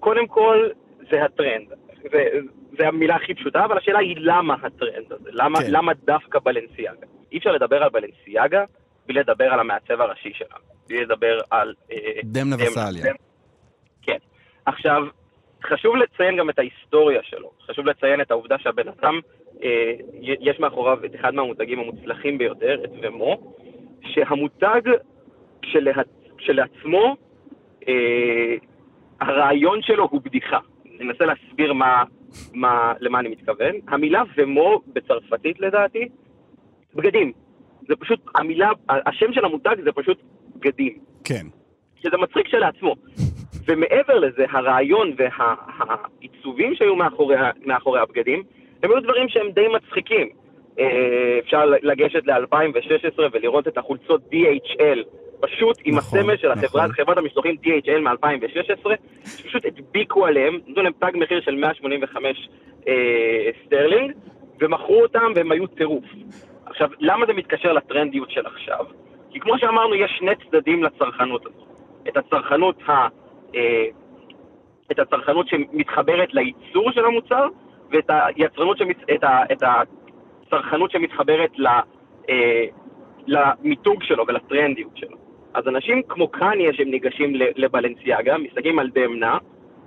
[0.00, 0.68] קודם כל,
[1.10, 1.68] זה הטרנד.
[2.12, 2.24] זה,
[2.78, 5.30] זה המילה הכי פשוטה, אבל השאלה היא למה הטרנד הזה?
[5.32, 5.66] למה, כן.
[5.70, 7.06] למה דווקא בלנסיאגה?
[7.32, 8.64] אי אפשר לדבר על בלנסיאגה
[9.06, 10.64] בלי לדבר על המעצב הראשי שלנו.
[10.88, 11.74] בלי לדבר על...
[11.92, 13.14] אה, דמנה וסליה.
[14.02, 14.18] כן.
[14.66, 15.02] עכשיו,
[15.64, 17.50] חשוב לציין גם את ההיסטוריה שלו.
[17.66, 19.20] חשוב לציין את העובדה שהבן אדם,
[19.62, 23.54] אה, יש מאחוריו את אחד מהמותגים המוצלחים ביותר, את ומו,
[24.02, 24.80] שהמותג
[25.62, 25.92] כשלה,
[26.38, 27.16] כשלעצמו,
[27.88, 28.54] אה,
[29.20, 30.58] הרעיון שלו הוא בדיחה.
[30.86, 32.04] אני אנסה להסביר מה,
[32.54, 33.74] מה, למה אני מתכוון.
[33.88, 36.08] המילה ומו בצרפתית לדעתי,
[36.94, 37.32] בגדים.
[37.88, 40.18] זה פשוט, המילה, השם של המותג זה פשוט
[40.56, 40.98] בגדים.
[41.24, 41.46] כן.
[41.96, 42.94] שזה מצחיק כשלעצמו.
[43.70, 48.42] ומעבר לזה, הרעיון והעיצובים שהיו מאחורי, מאחורי הבגדים,
[48.82, 50.28] הם היו דברים שהם די מצחיקים.
[50.78, 54.98] אה, אפשר לגשת ל-2016 ולראות את החולצות DHL,
[55.40, 56.92] פשוט עם נכון, הסמל של החברה, נכון.
[56.92, 58.90] חברת המשלוחים DHL מ-2016,
[59.24, 62.48] שפשוט הדביקו עליהם, נתנו להם תג מחיר של 185
[62.88, 62.94] אה,
[63.66, 64.12] סטרלינג,
[64.60, 66.04] ומכרו אותם והם היו טירוף.
[66.66, 68.84] עכשיו, למה זה מתקשר לטרנדיות של עכשיו?
[69.30, 71.68] כי כמו שאמרנו, יש שני צדדים לצרכנות הזאת.
[72.08, 73.08] את הצרכנות ה...
[73.54, 73.84] אה,
[74.92, 77.48] את הצרכנות שמתחברת לייצור של המוצר,
[77.90, 78.96] ואת היצרנות שמת...
[79.14, 79.42] את, ה...
[79.52, 79.62] את
[80.46, 81.66] הצרכנות שמתחברת ל...
[82.30, 82.64] אה,
[83.26, 85.16] למיתוג שלו ולטרנדיות שלו.
[85.54, 89.38] אז אנשים כמו קניה שהם ניגשים לבלנסיאגה, מסתכלים על דמנה,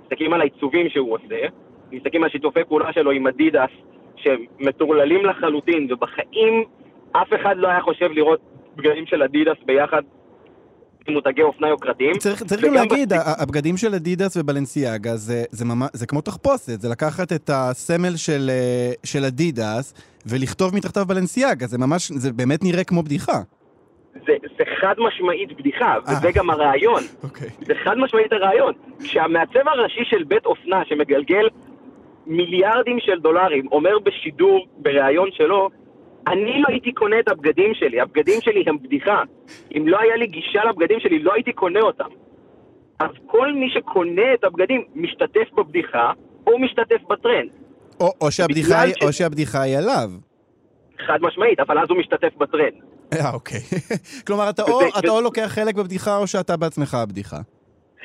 [0.02, 1.46] מסתכלים על העיצובים שהוא עושה,
[1.92, 3.70] מסתכלים על שיתופי פעולה שלו עם אדידס,
[4.16, 6.64] שהם מטורללים לחלוטין, ובחיים
[7.12, 8.40] אף אחד לא היה חושב לראות
[8.76, 10.02] בגדים של אדידס ביחד
[11.08, 12.18] מותגי אופנה יוקרתיים.
[12.18, 16.20] צריך, צריך גם להגיד, בס- ה- הבגדים של אדידס ובלנסיאגה זה, זה, ממש, זה כמו
[16.20, 19.94] תחפושת, זה לקחת את הסמל של, אה, של אדידס
[20.26, 23.40] ולכתוב מתחתיו בלנסיאגה, זה ממש, זה באמת נראה כמו בדיחה.
[24.14, 26.32] זה, זה חד משמעית בדיחה, וזה אה.
[26.32, 27.02] גם הרעיון.
[27.22, 27.48] אוקיי.
[27.66, 28.72] זה חד משמעית הרעיון.
[29.02, 31.48] כשהמעצב הראשי של בית אופנה שמגלגל
[32.26, 35.70] מיליארדים של דולרים אומר בשידור, בריאיון שלו,
[36.28, 39.22] אני לא הייתי קונה את הבגדים שלי, הבגדים שלי הם בדיחה.
[39.76, 42.08] אם לא היה לי גישה לבגדים שלי, לא הייתי קונה אותם.
[42.98, 46.12] אז כל מי שקונה את הבגדים משתתף בבדיחה,
[46.46, 47.50] או משתתף בטרנד.
[48.00, 50.10] או, או, שהבדיחה, היא- ש- או שהבדיחה היא עליו.
[51.06, 52.72] חד משמעית, אבל אז הוא משתתף בטרנד.
[53.12, 53.58] אה, אוקיי.
[54.26, 57.36] כלומר, אתה, או, וזה- אתה וזה- או לוקח חלק בבדיחה, או שאתה בעצמך הבדיחה.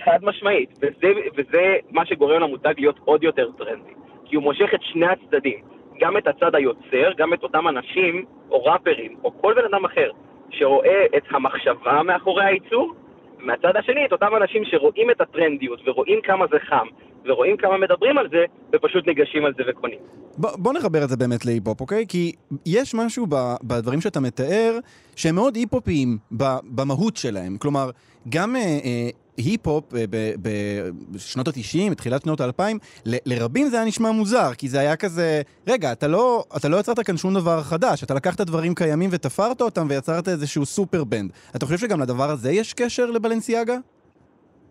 [0.05, 3.91] חד משמעית, וזה, וזה מה שגורם למותג להיות עוד יותר טרנדי.
[4.25, 5.59] כי הוא מושך את שני הצדדים,
[5.99, 10.11] גם את הצד היוצר, גם את אותם אנשים, או ראפרים, או כל בן אדם אחר,
[10.49, 12.93] שרואה את המחשבה מאחורי הייצור,
[13.39, 16.87] ומהצד השני את אותם אנשים שרואים את הטרנדיות, ורואים כמה זה חם,
[17.25, 18.43] ורואים כמה מדברים על זה,
[18.75, 19.99] ופשוט ניגשים על זה וקונים.
[20.37, 22.05] בוא, בוא נחבר את זה באמת להיפ-הופ, אוקיי?
[22.07, 22.31] כי
[22.65, 24.79] יש משהו ב, בדברים שאתה מתאר
[25.15, 27.57] שהם מאוד היפ-הופיים ב- במהות שלהם.
[27.57, 27.89] כלומר,
[28.29, 32.61] גם אה, אה, היפ-הופ אה, ב- ב- בשנות ה-90, בתחילת שנות ה-2000,
[33.05, 36.77] ל- לרבים זה היה נשמע מוזר, כי זה היה כזה, רגע, אתה לא, אתה לא
[36.77, 41.31] יצרת כאן שום דבר חדש, אתה לקחת דברים קיימים ותפרת אותם ויצרת איזשהו סופר בנד.
[41.55, 43.77] אתה חושב שגם לדבר הזה יש קשר לבלנסיאגה?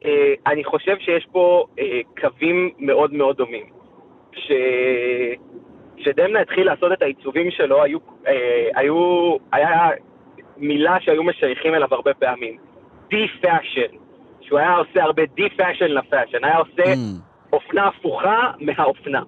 [0.05, 3.67] אה, אני חושב שיש פה אה, קווים מאוד מאוד דומים.
[4.33, 4.53] כש...
[5.97, 9.89] כשדמנה התחיל לעשות את העיצובים שלו, היו, אה, היו, היה
[10.57, 12.57] מילה שהיו משייכים אליו הרבה פעמים,
[13.11, 13.97] די-פאשן,
[14.41, 17.53] שהוא היה עושה הרבה de-fashion ל fashion, היה עושה Mm.
[17.53, 19.23] אופנה הפוכה מהאופנה.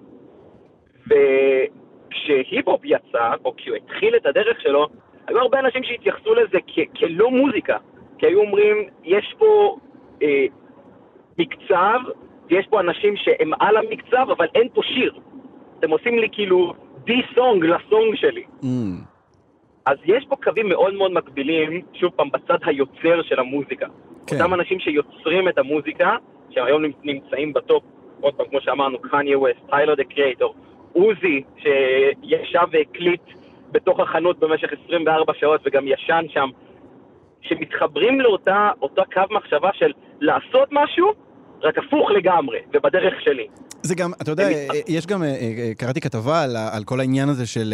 [1.07, 4.87] וכשהיפ-הופ יצא, או כשהוא התחיל את הדרך שלו,
[5.27, 7.77] היו הרבה אנשים שהתייחסו לזה כ- כלא מוזיקה,
[8.17, 9.77] כי היו אומרים, יש פה
[10.23, 10.45] אה,
[11.37, 11.99] מקצב,
[12.49, 15.13] ויש פה אנשים שהם על המקצב, אבל אין פה שיר.
[15.79, 18.43] אתם עושים לי כאילו de-song ל song שלי.
[18.61, 18.65] Mm.
[19.85, 23.87] אז יש פה קווים מאוד מאוד מקבילים, שוב פעם, בצד היוצר של המוזיקה.
[24.27, 24.35] כן.
[24.35, 26.15] אותם אנשים שיוצרים את המוזיקה,
[26.49, 27.83] שהיום נמצאים בטופ,
[28.21, 30.55] עוד פעם, כמו שאמרנו, קניה ווסט, טיילר דה קרייטור,
[30.93, 33.21] עוזי, שישב והקליט
[33.71, 36.49] בתוך החנות במשך 24 שעות וגם ישן שם,
[37.41, 41.13] שמתחברים לאותה אותה קו מחשבה של לעשות משהו,
[41.63, 43.47] רק הפוך לגמרי, ובדרך שלי.
[43.83, 47.45] זה גם, אתה יודע, אה, יש גם, אה, אה, קראתי כתבה על, כל העניין הזה
[47.45, 47.73] של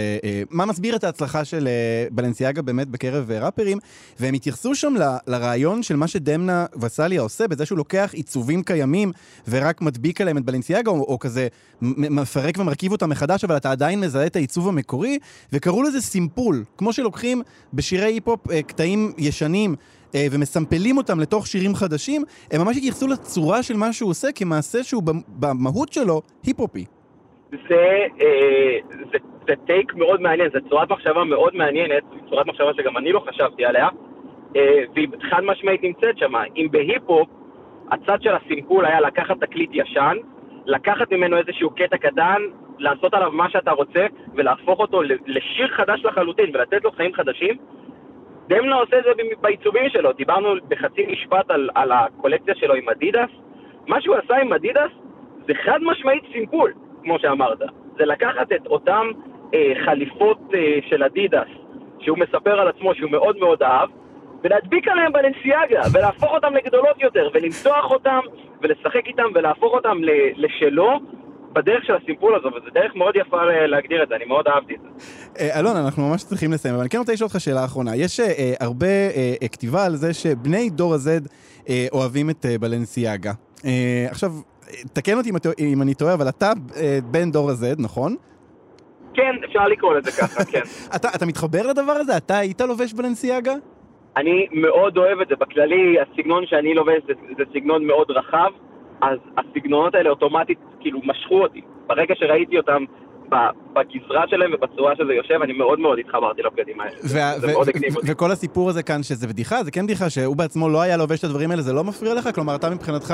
[0.49, 1.67] מה מסביר את ההצלחה של
[2.11, 3.77] בלנסיאגה באמת בקרב ראפרים,
[4.19, 9.11] והם התייחסו שם ל- לרעיון של מה שדמנה וסליה עושה, בזה שהוא לוקח עיצובים קיימים
[9.49, 11.47] ורק מדביק עליהם את בלנסיאגה, או, או כזה
[11.81, 15.19] מפרק ומרכיב אותם מחדש, אבל אתה עדיין מזהה את העיצוב המקורי,
[15.53, 17.41] וקראו לזה סימפול, כמו שלוקחים
[17.73, 19.75] בשירי היפ-הופ קטעים ישנים.
[20.15, 24.83] אה, ומסמפלים אותם לתוך שירים חדשים, הם ממש התייחסו לצורה של מה שהוא עושה כמעשה
[24.83, 26.85] שהוא במ- במהות שלו היפ-הופי.
[27.51, 28.77] זה, אה,
[29.11, 29.17] זה,
[29.47, 33.65] זה take מאוד מעניין, זו צורת מחשבה מאוד מעניינת, צורת מחשבה שגם אני לא חשבתי
[33.65, 33.87] עליה,
[34.55, 36.33] אה, והיא חד משמעית נמצאת שם.
[36.55, 37.29] אם בהיפ-הופ,
[37.91, 40.17] הצד של הסימפול היה לקחת תקליט ישן,
[40.65, 42.41] לקחת ממנו איזשהו קטע קטן,
[42.79, 47.57] לעשות עליו מה שאתה רוצה, ולהפוך אותו לשיר חדש לחלוטין, ולתת לו חיים חדשים,
[48.47, 50.13] דמנה עושה את זה בעיצובים שלו.
[50.13, 53.29] דיברנו בחצי משפט על, על הקולקציה שלו עם אדידס.
[53.87, 54.91] מה שהוא עשה עם אדידס
[55.47, 57.59] זה חד משמעית סימפול, כמו שאמרת.
[57.97, 59.07] זה לקחת את אותם
[59.53, 61.47] אה, חליפות אה, של אדידס,
[61.99, 63.89] שהוא מספר על עצמו שהוא מאוד מאוד אהב,
[64.43, 68.19] ולהדביק עליהם בלנסיאגה, ולהפוך אותם לגדולות יותר, ולמתוח אותם,
[68.61, 69.97] ולשחק איתם, ולהפוך אותם
[70.35, 70.99] לשלו,
[71.57, 74.75] בדרך של הסימפול הזו, וזו דרך מאוד יפה ל- להגדיר את זה, אני מאוד אהבתי
[74.75, 74.87] את זה.
[75.39, 77.95] אה, אלון, אנחנו ממש צריכים לסיים, אבל אני כן רוצה לשאול אותך שאלה אחרונה.
[77.95, 81.27] יש אה, אה, הרבה אה, אה, כתיבה על זה שבני דור ה-Z
[81.69, 83.31] אה, אוהבים את אה, בלנסיאגה.
[83.65, 83.71] אה,
[84.09, 84.31] עכשיו,
[84.67, 88.15] אה, תקן אותי אם אני טועה, אבל אתה אה, בן דור ה-Z, נכון?
[89.13, 90.61] כן, אפשר לקרוא לזה ככה, כן.
[90.95, 92.17] אתה, אתה מתחבר לדבר הזה?
[92.17, 93.53] אתה היית לובש בלנסיאגה?
[94.17, 95.35] אני מאוד אוהב את זה.
[95.35, 98.51] בכללי, הסגנון שאני לובש זה, זה סגנון מאוד רחב,
[99.01, 101.61] אז הסגנונות האלה אוטומטית כאילו משכו אותי.
[101.87, 102.83] ברגע שראיתי אותם
[103.73, 106.91] בגזרה שלהם ובצורה שזה יושב, אני מאוד מאוד התחברתי לבגדים האלה.
[107.03, 108.11] וה- זה ו- מאוד ו- הגניב אותי.
[108.11, 111.23] וכל הסיפור הזה כאן, שזה בדיחה, זה כן בדיחה, שהוא בעצמו לא היה לובש את
[111.23, 112.29] הדברים האלה, זה לא מפריע לך?
[112.35, 113.13] כלומר, אתה מבחינתך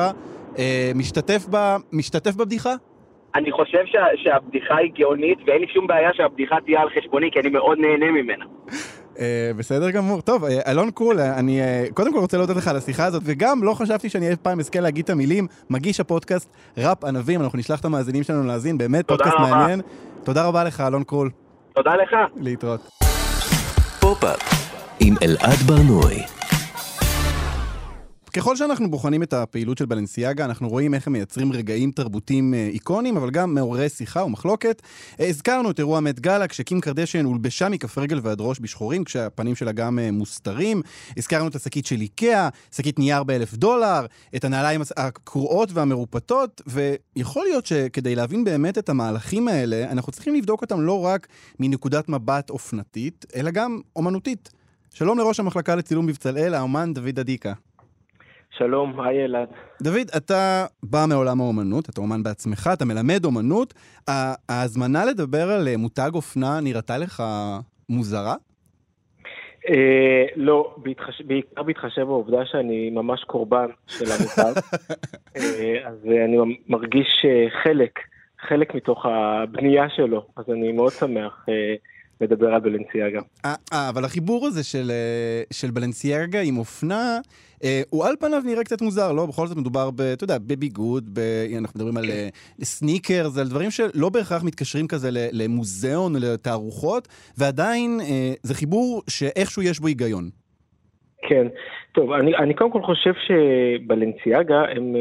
[0.57, 1.57] אה, משתתף, ב,
[1.93, 2.73] משתתף בבדיחה?
[3.35, 7.39] אני חושב שה, שהבדיחה היא גאונית, ואין לי שום בעיה שהבדיחה תהיה על חשבוני, כי
[7.39, 8.45] אני מאוד נהנה ממנה.
[9.19, 10.21] אה, בסדר גמור.
[10.21, 13.21] טוב, אה, אלון קרול, אה, אני אה, קודם כל רוצה להודות לך על השיחה הזאת,
[13.25, 17.59] וגם לא חשבתי שאני אי פעם אזכה להגיד את המילים, מגיש הפודקאסט ראפ ענבים, אנחנו
[17.59, 19.49] נשלח את המאזינים שלנו להאזין, באמת פודקאסט רבה.
[19.49, 19.81] מעניין.
[20.23, 21.29] תודה רבה לך, אלון קרול.
[21.73, 22.15] תודה לך.
[22.35, 22.89] להתראות.
[28.33, 32.69] ככל שאנחנו בוחנים את הפעילות של בלנסיאגה, אנחנו רואים איך הם מייצרים רגעים תרבותיים אה,
[32.73, 34.81] איקונים, אבל גם מעוררי שיחה ומחלוקת.
[35.19, 39.55] אה, הזכרנו את אירוע מת גאלה, כשקים קרדשן הולבשה מכף רגל ועד ראש בשחורים, כשהפנים
[39.55, 40.81] שלה גם אה, מוסתרים.
[41.17, 47.65] הזכרנו את השקית של איקאה, שקית נייר באלף דולר, את הנעליים הקרועות והמרופטות, ויכול להיות
[47.65, 51.27] שכדי להבין באמת את המהלכים האלה, אנחנו צריכים לבדוק אותם לא רק
[51.59, 54.49] מנקודת מבט אופנתית, אלא גם אומנותית.
[54.93, 57.53] שלום לראש המחלקה לצילום בבצלאל, האומן דוד אדיקה.
[58.57, 59.47] שלום, היי אלעד.
[59.81, 63.73] דוד, אתה בא מעולם האומנות, אתה אומן בעצמך, אתה מלמד אומנות.
[64.49, 67.23] ההזמנה לדבר על אה, מותג אופנה נראתה לך
[67.89, 68.35] מוזרה?
[69.69, 71.21] אה, לא, בהתחש...
[71.21, 74.59] בעיקר בהתחשב בעובדה שאני ממש קורבן של המותג,
[75.37, 76.37] אה, אז אה, אני
[76.67, 77.99] מרגיש אה, חלק,
[78.47, 81.75] חלק מתוך הבנייה שלו, אז אני מאוד שמח אה,
[82.21, 83.19] לדבר על בלנסיאגה.
[83.45, 87.19] אה, אה, אבל החיבור הזה של, אה, של בלנסיאגה עם אופנה,
[87.63, 89.25] אה, הוא על פניו נראה קצת מוזר, לא?
[89.25, 91.19] בכל זאת מדובר, ב, אתה יודע, בביגוד, ב,
[91.59, 92.27] אנחנו מדברים על אה,
[92.61, 99.79] סניקרס, על דברים שלא בהכרח מתקשרים כזה למוזיאון, לתערוכות, ועדיין אה, זה חיבור שאיכשהו יש
[99.79, 100.29] בו היגיון.
[101.29, 101.47] כן,
[101.91, 104.95] טוב, אני, אני קודם כל חושב שבלנסיאגה הם,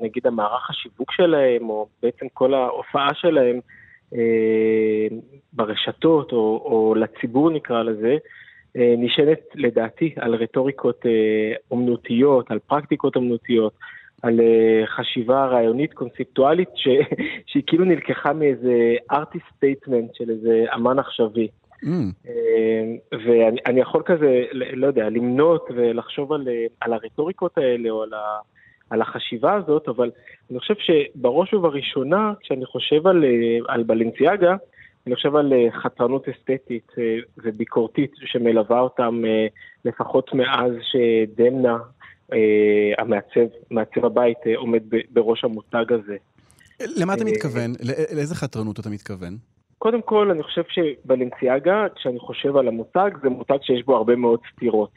[0.00, 3.60] נגיד המערך השיווק שלהם, או בעצם כל ההופעה שלהם
[5.52, 8.16] ברשתות, או, או לציבור נקרא לזה,
[8.76, 13.72] אה, נשענת לדעתי על רטוריקות אה, אומנותיות, על פרקטיקות אומנותיות,
[14.22, 16.88] על אה, חשיבה רעיונית קונספטואלית ש,
[17.46, 21.48] שהיא כאילו נלקחה מאיזה artist statement של איזה אמן עכשווי.
[21.84, 21.88] Mm.
[22.28, 27.90] אה, ואני אני יכול כזה, ל- לא יודע, למנות ולחשוב על, אה, על הרטוריקות האלה
[27.90, 28.38] או על, ה,
[28.90, 30.10] על החשיבה הזאת, אבל
[30.50, 34.56] אני חושב שבראש ובראשונה, כשאני חושב על, אה, על בלנסיאגה,
[35.06, 39.22] אני חושב על אה, חתרנות אסתטית אה, וביקורתית שמלווה אותם
[39.84, 41.78] לפחות מאז שדמנה,
[42.98, 46.16] המעצב, מעצב הבית, עומד בראש המותג הזה.
[46.96, 47.70] למה אתה מתכוון?
[47.82, 49.36] לא- לאיזה חתרנות אתה מתכוון?
[49.78, 54.40] קודם כל, אני חושב שבלנסיאגה, כשאני חושב על המותג, זה מותג שיש בו הרבה מאוד
[54.52, 54.90] סתירות.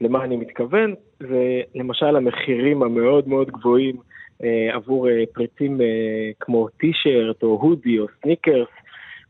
[0.00, 0.94] למה אני מתכוון?
[1.20, 3.96] זה למשל המחירים המאוד מאוד גבוהים
[4.44, 8.68] אה, עבור אה, פריטים אה, כמו טישרט או הודי או סניקרס,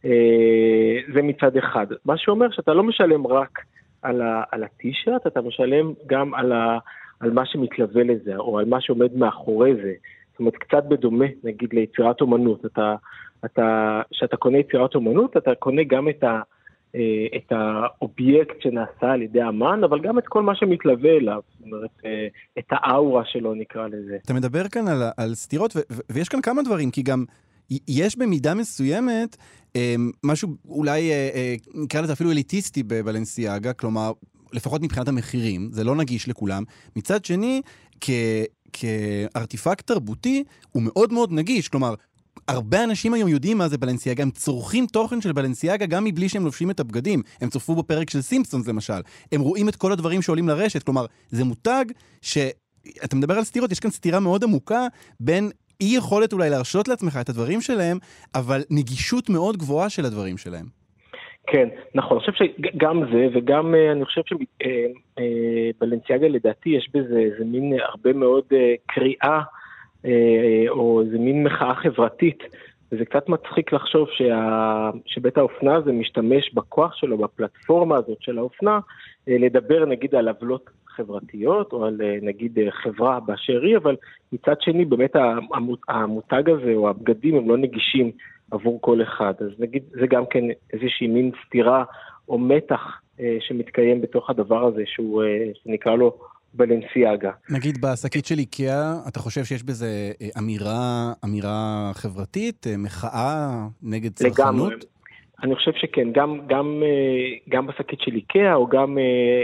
[0.05, 1.87] אה, זה מצד אחד.
[2.05, 3.59] מה שאומר שאתה לא משלם רק
[4.03, 6.79] על, על הטישרט, אתה משלם גם על, ה,
[7.21, 9.93] על מה שמתלווה לזה, או על מה שעומד מאחורי זה.
[10.31, 12.67] זאת אומרת, קצת בדומה, נגיד, ליצירת אומנות.
[12.67, 12.95] אתה,
[13.45, 16.41] אתה, כשאתה קונה יצירת אומנות, אתה קונה גם את, ה,
[17.37, 21.91] את האובייקט שנעשה על ידי אמן, אבל גם את כל מה שמתלווה אליו, זאת אומרת,
[22.05, 22.27] אה,
[22.59, 24.17] את האאורה שלו נקרא לזה.
[24.25, 27.25] אתה מדבר כאן על, על סתירות, ו- ו- ויש כאן כמה דברים, כי גם
[27.89, 29.37] יש במידה מסוימת
[29.77, 34.13] אה, משהו אולי, אה, אה, נקרא לזה אפילו אליטיסטי בבלנסיאגה, כלומר,
[34.53, 36.63] לפחות מבחינת המחירים, זה לא נגיש לכולם.
[36.97, 37.63] מצד שני,
[38.01, 38.11] כ...
[38.73, 41.69] כארטיפקט תרבותי, הוא מאוד מאוד נגיש.
[41.69, 41.95] כלומר,
[42.49, 46.45] הרבה אנשים היום יודעים מה זה בלנסיאגה, הם צורכים תוכן של בלנסיאגה גם מבלי שהם
[46.45, 47.23] לובשים את הבגדים.
[47.41, 49.01] הם צורפו בפרק של סימפסונס למשל.
[49.33, 50.83] הם רואים את כל הדברים שעולים לרשת.
[50.83, 51.85] כלומר, זה מותג
[52.23, 52.39] ש...
[53.05, 54.87] אתה מדבר על סתירות, יש כאן סתירה מאוד עמוקה
[55.21, 57.99] בין אי יכולת אולי להרשות לעצמך את הדברים שלהם,
[58.35, 60.67] אבל נגישות מאוד גבוהה של הדברים שלהם.
[61.47, 64.21] כן, נכון, אני חושב שגם זה, וגם אה, אני חושב
[65.19, 69.43] שבלנסיאגה לדעתי יש בזה איזה מין הרבה מאוד אה, קריאה, אה,
[70.69, 72.43] או איזה מין מחאה חברתית.
[72.93, 74.91] וזה קצת מצחיק לחשוב שה...
[75.07, 78.79] שבית האופנה הזה משתמש בכוח שלו, בפלטפורמה הזאת של האופנה,
[79.27, 83.97] לדבר נגיד על עוולות חברתיות, או על נגיד חברה באשר היא, אבל
[84.33, 85.17] מצד שני באמת
[85.89, 88.11] המותג הזה או הבגדים הם לא נגישים
[88.51, 89.35] עבור כל אחד.
[89.41, 91.85] אז נגיד, זה גם כן איזושהי מין סתירה
[92.29, 96.19] או מתח אה, שמתקיים בתוך הדבר הזה, שהוא, אה, שנקרא לו
[96.55, 97.31] בלנסיאגה.
[97.51, 104.13] נגיד בשקית של איקאה, אתה חושב שיש בזה אה, אמירה, אמירה חברתית, אה, מחאה נגד
[104.13, 104.73] צרכנות?
[104.73, 104.75] לגמרי.
[105.43, 108.99] אני חושב שכן, גם, גם, אה, גם בשקית של איקאה, או גם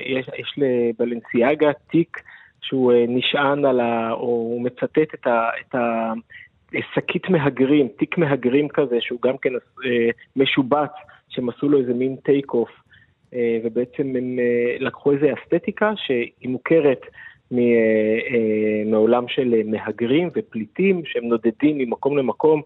[0.07, 2.17] יש, יש לבלנסיאגה תיק
[2.63, 4.13] שהוא נשען על ה...
[4.13, 5.49] או הוא מצטט את ה...
[5.61, 6.13] את ה
[6.95, 9.51] שקית מהגרים, תיק מהגרים כזה, שהוא גם כן
[10.37, 10.91] משובץ,
[11.29, 12.71] שהם עשו לו איזה מין טייק אוף,
[13.65, 17.01] ובעצם הם אה, לקחו איזה אסתטיקה שהיא מוכרת
[18.87, 22.63] מעולם של מהגרים ופליטים, שהם נודדים ממקום למקום.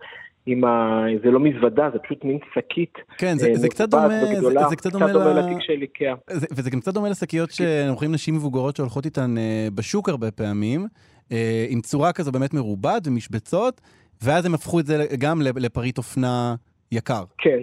[0.46, 1.04] עם ה...
[1.24, 2.94] זה לא מזוודה, זה פשוט מין שקית.
[3.18, 6.14] כן, זה, זה קצת דומה, וגדולה, זה, זה קצת דומה, דומה לתיק של איקאה.
[6.30, 9.34] זה, וזה גם קצת דומה לשקיות שאנחנו רואים נשים מבוגרות שהולכות איתן
[9.74, 10.86] בשוק הרבה פעמים.
[11.32, 13.80] אה, עם צורה כזו באמת מרובעת ומשבצות,
[14.22, 16.54] ואז הם הפכו את זה גם לפריט אופנה
[16.92, 17.22] יקר.
[17.38, 17.58] כן,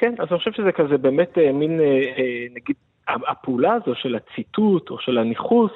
[0.00, 2.76] כן, אז אני חושב שזה כזה באמת אה, מין, אה, נגיד,
[3.08, 5.70] הפעולה הזו של הציטוט או של הניכוס,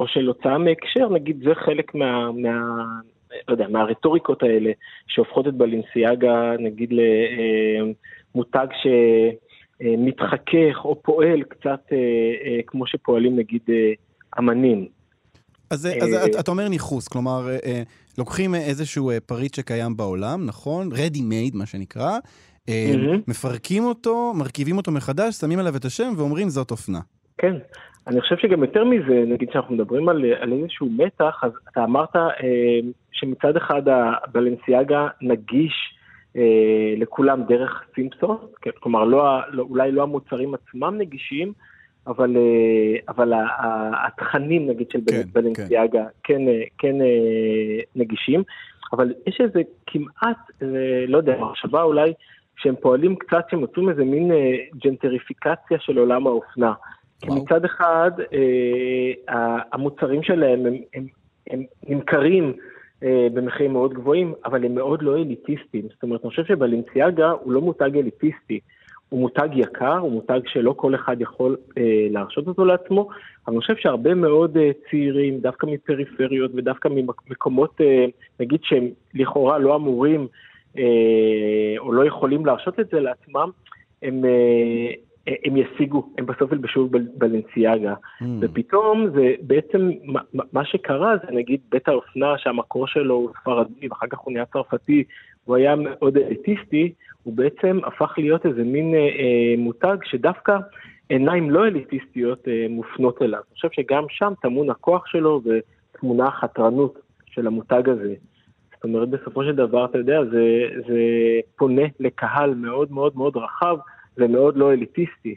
[0.00, 2.84] או של הוצאה מהקשר, נגיד זה חלק מה, מה,
[3.48, 4.72] לא יודע, מהרטוריקות האלה
[5.06, 6.92] שהופכות את בלינסיאגה, נגיד,
[8.34, 8.66] למותג
[9.82, 11.80] שמתחכך או פועל קצת
[12.66, 13.62] כמו שפועלים נגיד
[14.38, 14.88] אמנים.
[15.70, 17.82] אז, אז אה, אתה אומר ניכוס, כלומר, אה, אה,
[18.18, 20.88] לוקחים איזשהו פריט שקיים בעולם, נכון?
[20.92, 22.18] ready made, מה שנקרא,
[23.28, 26.98] מפרקים אותו, מרכיבים אותו מחדש, שמים עליו את השם ואומרים זאת אופנה.
[27.38, 27.54] כן,
[28.06, 32.16] אני חושב שגם יותר מזה, נגיד שאנחנו מדברים על, על איזשהו מתח, אז אתה אמרת
[32.16, 32.30] אה,
[33.12, 35.72] שמצד אחד הבלנסיאגה נגיש
[36.36, 38.36] אה, לכולם דרך סימפסון,
[38.80, 41.52] כלומר לא, לא, אולי לא המוצרים עצמם נגישים,
[42.10, 43.32] אבל, אה, אבל
[44.06, 48.42] התכנים, נגיד, של כן, בלנסיאגה כן, כן, אה, כן אה, נגישים,
[48.92, 50.38] אבל יש איזה כמעט,
[51.08, 52.12] לא יודע, מחשבה אולי,
[52.56, 54.30] שהם פועלים קצת, שהם עושים איזה מין
[54.84, 56.72] ג'נטריפיקציה של עולם האופנה.
[57.20, 58.10] כי מצד אחד,
[59.72, 61.06] המוצרים שלהם הם, הם,
[61.50, 62.52] הם נמכרים
[63.34, 65.88] במחירים מאוד גבוהים, אבל הם מאוד לא אליטיסטיים.
[65.94, 68.60] זאת אומרת, אני חושב שבלנסיאגה הוא לא מותג אליטיסטי.
[69.10, 73.08] הוא מותג יקר, הוא מותג שלא כל אחד יכול אה, להרשות אותו לעצמו,
[73.46, 78.04] אבל אני חושב שהרבה מאוד אה, צעירים, דווקא מפריפריות ודווקא ממקומות, אה,
[78.40, 80.28] נגיד שהם לכאורה לא אמורים
[80.78, 83.50] אה, או לא יכולים להרשות את זה לעצמם,
[84.02, 87.94] הם, אה, הם ישיגו, הם בסוף ילבשו בלנסיאגה.
[87.94, 88.24] Mm.
[88.40, 90.20] ופתאום זה בעצם, מה,
[90.52, 95.04] מה שקרה זה נגיד בית האופנה שהמקור שלו הוא ספרדי ואחר כך הוא נהיה צרפתי,
[95.44, 100.56] הוא היה מאוד אליטיסטי, הוא בעצם הפך להיות איזה מין אה, אה, מותג שדווקא
[101.08, 103.38] עיניים לא אליטיסטיות אה, מופנות אליו.
[103.38, 108.14] אני חושב שגם שם טמון הכוח שלו ותמונה החתרנות של המותג הזה.
[108.74, 110.46] זאת אומרת, בסופו של דבר, אתה יודע, זה,
[110.88, 111.00] זה
[111.56, 113.76] פונה לקהל מאוד מאוד מאוד רחב
[114.18, 115.34] ומאוד לא אליטיסטי.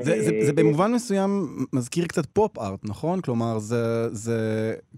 [0.00, 1.30] זה, זה, זה במובן מסוים
[1.72, 3.20] מזכיר קצת פופ-ארט, נכון?
[3.20, 4.38] כלומר, זה, זה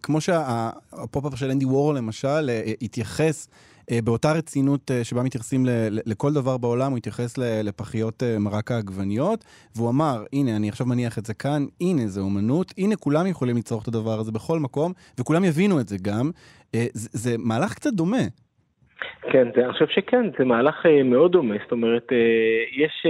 [0.02, 3.52] כמו שהפופ-ארט של אנדי וורל למשל אה, התייחס אה,
[4.04, 5.66] באותה רצינות אה, שבה מתייחסים
[6.06, 9.44] לכל דבר בעולם, הוא התייחס לפחיות מרק העגבניות,
[9.76, 13.56] והוא אמר, הנה, אני עכשיו מניח את זה כאן, הנה, זה אומנות, הנה, כולם יכולים
[13.56, 16.30] לצרוך את הדבר הזה בכל מקום, וכולם יבינו את זה גם.
[16.72, 18.24] זה, זה מהלך קצת דומה.
[19.32, 21.54] כן, זה, אני חושב שכן, זה מהלך מאוד דומה.
[21.64, 22.12] זאת אומרת,
[22.76, 23.06] יש...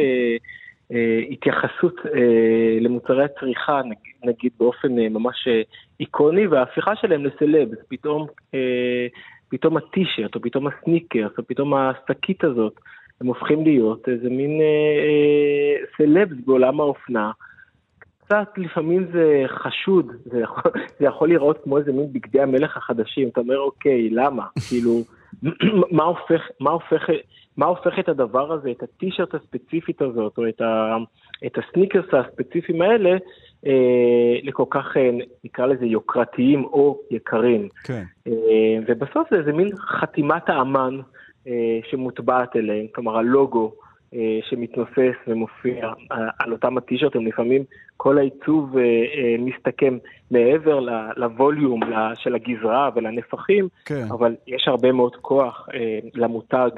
[0.93, 3.81] אה, התייחסות אה, למוצרי הצריכה,
[4.25, 5.63] נגיד, באופן אה, ממש אה,
[6.01, 9.07] איקוני, וההפיכה שלהם לסלבס, פתאום, אה,
[9.49, 12.81] פתאום הטישרט, או פתאום הסניקרס, או פתאום השקית הזאת,
[13.21, 14.67] הם הופכים להיות איזה מין אה,
[15.07, 17.31] אה, סלבס בעולם האופנה.
[17.99, 23.29] קצת לפעמים זה חשוד, זה יכול, זה יכול לראות כמו איזה מין בגדי המלך החדשים,
[23.29, 24.47] אתה אומר אוקיי, למה?
[24.69, 25.03] כאילו,
[25.91, 27.03] מה הופך, מה הופך,
[27.57, 30.97] מה הופך את הדבר הזה, את הטישרט הספציפית הזאת, או את, ה,
[31.47, 33.17] את הסניקרס הספציפיים האלה,
[34.43, 35.11] לכל כך, אה,
[35.45, 37.69] נקרא לזה, יוקרתיים או יקרים.
[37.85, 38.03] כן.
[38.27, 38.33] אה,
[38.89, 41.01] ובסוף זה איזה מין חתימת האמן
[41.47, 43.73] אה, שמוטבעת אליהם, כלומר הלוגו.
[44.15, 47.65] אה, שמתנוסס ומופיע אה, על אותם הטישרטים, לפעמים
[47.97, 49.99] כל העיצוב אה, אה, מסתכם
[50.31, 50.81] מעבר
[51.17, 51.81] לווליום
[52.15, 54.07] של הגזרה ולנפחים, כן.
[54.11, 56.71] אבל יש הרבה מאוד כוח אה, למותג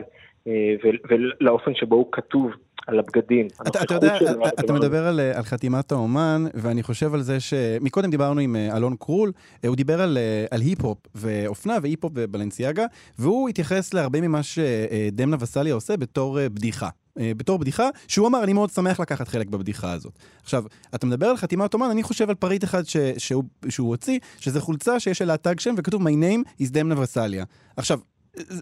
[0.47, 0.75] אה,
[1.11, 2.51] ולאופן שבו הוא כתוב
[2.89, 3.47] על הבגדים.
[3.69, 4.73] אתה, אתה יודע, אתה, אתה.
[4.73, 7.55] מדבר על, על חתימת האומן, ואני חושב על זה ש...
[7.81, 9.33] מקודם דיברנו עם אה, אלון קרול,
[9.65, 12.87] אה, הוא דיבר על, אה, על היפ-הופ ואופנה והיפ-הופ בבלנסיאגה,
[13.19, 16.89] והוא התייחס להרבה ממה שדמנה וסליה עושה בתור אה, בדיחה.
[17.19, 20.19] אה, בתור בדיחה, שהוא אמר, אני מאוד שמח לקחת חלק בבדיחה הזאת.
[20.43, 20.65] עכשיו,
[20.95, 24.61] אתה מדבר על חתימת אומן, אני חושב על פריט אחד ש, שהוא, שהוא הוציא, שזה
[24.61, 27.45] חולצה שיש עליה תג שם וכתוב My name is דמנה גווסליה.
[27.77, 27.99] עכשיו,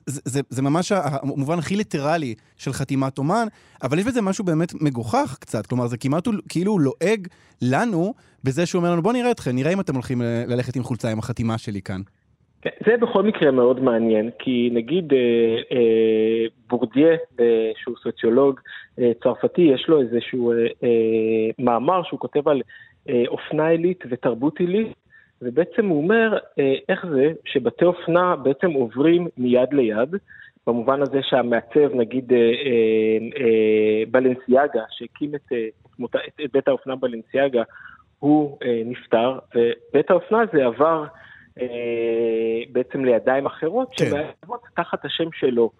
[0.06, 3.46] זה, זה, ממש המובן הכי ליטרלי של חתימת אומן,
[3.82, 7.28] אבל יש בזה משהו באמת מגוחך קצת, כלומר זה כמעט כאילו הוא לועג
[7.62, 8.14] לנו
[8.44, 11.18] בזה שהוא אומר לנו בוא נראה אתכם, נראה אם אתם הולכים ללכת עם חולצה עם
[11.18, 12.00] החתימה שלי כאן.
[12.62, 15.18] כן, זה בכל מקרה מאוד מעניין, כי נגיד אה,
[15.76, 18.60] אה, בורדיה, אה, שהוא סוציולוג
[18.98, 22.62] אה, צרפתי, יש לו איזשהו אה, אה, מאמר שהוא כותב על
[23.08, 25.05] אה, אופנה עילית ותרבות עילית,
[25.42, 30.14] ובעצם הוא אומר אה, איך זה שבתי אופנה בעצם עוברים מיד ליד,
[30.66, 35.68] במובן הזה שהמעצב, נגיד אה, אה, אה, בלנסיאגה, שהקים את, אה,
[36.04, 37.62] את, את בית האופנה בלנסיאגה,
[38.18, 41.04] הוא אה, נפטר, ובית האופנה הזה עבר
[41.60, 41.66] אה,
[42.72, 44.04] בעצם לידיים אחרות, כן.
[44.04, 45.70] שמעצבות תחת השם שלו.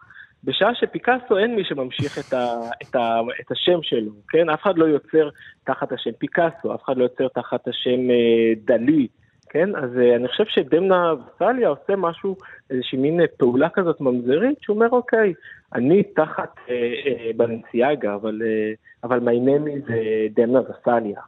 [0.45, 2.47] בשעה שפיקאסו אין מי שממשיך את, ה,
[2.83, 4.51] את, ה, את השם שלו, כן?
[4.51, 5.29] אף אחד לא יוצר
[5.65, 9.07] תחת השם פיקאסו, אף אחד לא יוצר תחת השם אה, דלי,
[9.51, 9.77] כן?
[9.77, 12.37] אז אה, אני חושב שדמנה וסליה עושה משהו,
[12.71, 15.35] איזושהי מין אה, פעולה כזאת ממזרית, שהוא אומר, אוקיי,
[15.75, 16.75] אני תחת אה,
[17.07, 18.73] אה, בלנסיאגה, אבל, אה,
[19.05, 21.21] אבל my name is אה, דמנה וסליה.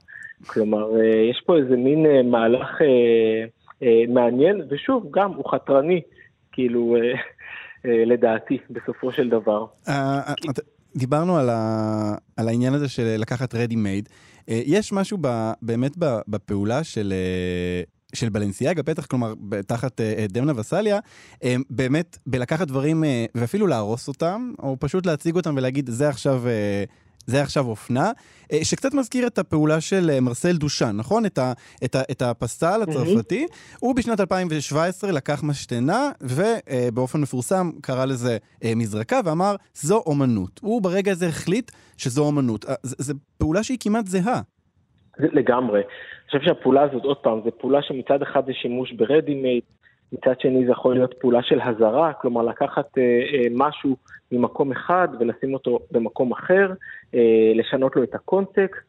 [0.47, 3.45] כלומר, אה, יש פה איזה מין אה, מהלך אה,
[3.83, 6.01] אה, מעניין, ושוב, גם הוא חתרני,
[6.53, 7.01] כאילו, אה,
[7.87, 9.67] אה, לדעתי, בסופו של דבר.
[10.97, 12.15] דיברנו על, ה...
[12.37, 14.09] על העניין הזה של לקחת רדי מייד.
[14.49, 15.53] יש משהו ב...
[15.63, 16.05] באמת ב...
[16.29, 17.13] בפעולה של...
[18.15, 19.35] אה, של בלנסיאגה, בטח, כלומר,
[19.67, 20.99] תחת אה, דמנה וסליה,
[21.45, 26.49] אה, באמת בלקחת דברים אה, ואפילו להרוס אותם, או פשוט להציג אותם ולהגיד, זה עכשיו,
[26.49, 26.85] אה,
[27.27, 28.11] זה עכשיו אופנה,
[28.53, 31.27] אה, שקצת מזכיר את הפעולה של אה, מרסל דושן, נכון?
[31.27, 31.53] את, ה,
[31.85, 33.47] את, ה, את הפסל הצרפתי.
[33.79, 40.61] הוא בשנת 2017 לקח משתנה, ובאופן מפורסם קרא לזה אה, מזרקה, ואמר, זו אומנות.
[40.63, 42.65] הוא ברגע הזה החליט שזו אומנות.
[42.65, 44.41] אה, זו פעולה שהיא כמעט זהה.
[45.19, 45.81] לגמרי.
[45.81, 49.63] אני חושב שהפעולה הזאת, עוד פעם, זו פעולה שמצד אחד זה שימוש ברדימייד,
[50.13, 53.97] מצד שני זה יכול להיות פעולה של הזרה, כלומר לקחת אה, אה, משהו
[54.33, 56.73] ממקום אחד ולשים אותו במקום אחר,
[57.15, 58.83] אה, לשנות לו את הקונטקסט,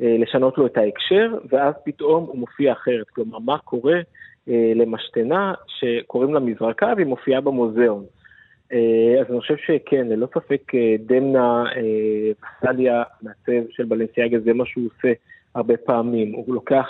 [0.00, 3.08] אה, לשנות לו את ההקשר, ואז פתאום הוא מופיע אחרת.
[3.10, 4.00] כלומר, מה קורה
[4.48, 8.04] אה, למשתנה שקוראים לה מזרקה והיא מופיעה במוזיאון.
[8.72, 12.30] אה, אז אני חושב שכן, ללא ספק אה, דמנה אה,
[12.62, 15.12] וסליה, מעצב של בלנסיאגה, זה מה שהוא עושה
[15.56, 16.32] הרבה פעמים.
[16.32, 16.86] הוא לוקח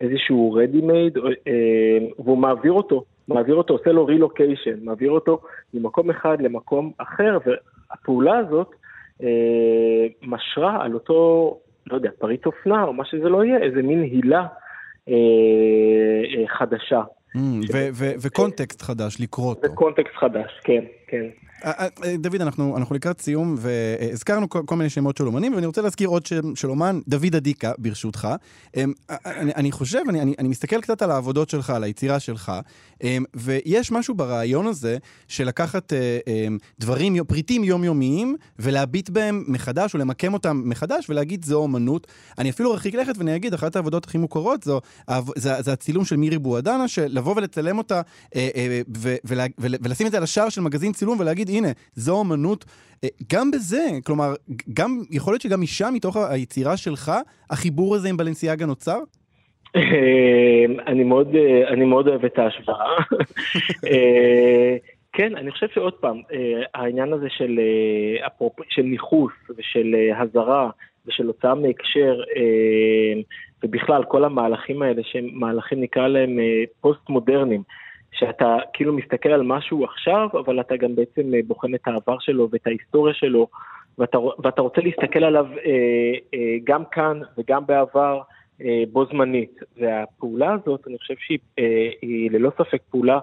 [0.00, 5.40] איזשהו ready made אה, והוא מעביר אותו, מעביר אותו, עושה לו רילוקיישן, מעביר אותו
[5.74, 8.70] ממקום אחד למקום אחר, והפעולה הזאת
[9.22, 14.02] אה, משרה על אותו, לא יודע, פריט אופנה או מה שזה לא יהיה, איזה מין
[14.02, 14.46] הילה
[15.08, 17.02] אה, חדשה.
[17.36, 17.40] Mm,
[18.22, 19.72] וקונטקסט חדש, לקרוא אותו.
[19.72, 21.26] וקונטקסט חדש, כן, כן.
[21.64, 25.66] אה, אה, דוד, אנחנו, אנחנו לקראת סיום, והזכרנו כל, כל מיני שמות של אומנים, ואני
[25.66, 28.28] רוצה להזכיר עוד שם של אומן, דוד אדיקה, ברשותך.
[28.76, 32.20] אמ, אה, אני, אני חושב, אני, אני, אני מסתכל קצת על העבודות שלך, על היצירה
[32.20, 32.52] שלך,
[33.02, 34.96] אמ, ויש משהו ברעיון הזה
[35.28, 41.44] של לקחת אה, אמ, דברים, פריטים יומיומיים, ולהביט בהם מחדש, או למקם אותם מחדש, ולהגיד
[41.44, 42.06] זו אומנות.
[42.38, 44.80] אני אפילו ארחיק לכת ואני אגיד, אחת העבודות הכי מוכרות זו,
[45.36, 48.00] זה, זה הצילום של מירי בועדנה, שלבוא ולצלם אותה,
[48.34, 48.80] אה, אה,
[49.58, 52.64] ולשים את זה על השער של מגזין צילום, ולהגיד, הנה, זו אומנות.
[53.04, 54.34] אה, גם בזה, כלומר,
[54.74, 57.12] גם, יכול להיות שגם משם, מתוך היצירה שלך,
[57.50, 58.98] החיבור הזה עם בלנסיאגה נוצר?
[59.76, 62.96] אה, אני מאוד, אה, אני מאוד אוהב את ההשוואה.
[63.90, 64.76] אה,
[65.12, 66.20] כן, אני חושב שעוד פעם,
[66.74, 67.60] העניין הזה של,
[68.68, 70.70] של ניכוס ושל הזרה
[71.06, 72.20] ושל הוצאה מהקשר,
[73.64, 76.38] ובכלל כל המהלכים האלה שהם מהלכים נקרא להם
[76.80, 77.62] פוסט-מודרניים,
[78.12, 82.48] שאתה כאילו מסתכל על משהו עכשיו, אבל אתה גם בעצם אה, בוחן את העבר שלו
[82.50, 83.46] ואת ההיסטוריה שלו,
[83.98, 88.20] ואתה, ואתה רוצה להסתכל עליו אה, אה, גם כאן וגם בעבר.
[88.64, 89.60] אה, בו זמנית.
[89.76, 93.18] והפעולה הזאת, אני חושב שהיא אה, היא ללא ספק פעולה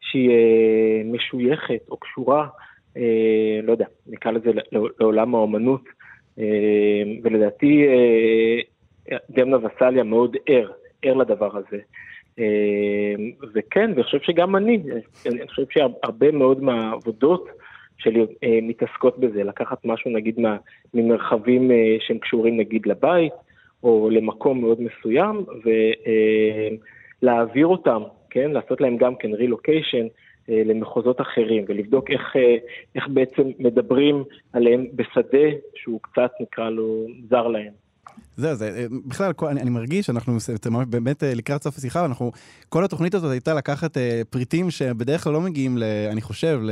[0.00, 2.46] שהיא אה, משויכת או קשורה,
[3.62, 4.50] לא יודע, נקרא לזה
[5.00, 5.84] לעולם האומנות,
[7.22, 7.86] ולדעתי
[9.30, 10.70] דמנה וסליה מאוד ער,
[11.02, 11.78] ער לדבר הזה.
[13.54, 14.82] וכן, ואני חושב שגם אני,
[15.26, 17.48] אני חושב שהרבה מאוד מהעבודות
[17.98, 18.26] שלי
[18.62, 20.38] מתעסקות בזה, לקחת משהו נגיד
[20.94, 21.70] ממרחבים
[22.00, 23.32] שהם קשורים נגיד לבית,
[23.82, 25.44] או למקום מאוד מסוים,
[27.22, 30.06] ולהעביר אותם, כן, לעשות להם גם כן רילוקיישן
[30.50, 32.56] אה, למחוזות אחרים, ולבדוק איך, אה,
[32.94, 37.81] איך בעצם מדברים עליהם בשדה שהוא קצת נקרא לו זר להם.
[38.36, 40.38] זהו, זה אה, בכלל, אני, אני מרגיש שאנחנו
[40.86, 42.32] באמת אה, לקראת סוף השיחה, ואנחנו,
[42.68, 46.70] כל התוכנית הזאת הייתה לקחת אה, פריטים שבדרך כלל לא מגיעים, ל, אני חושב, ל,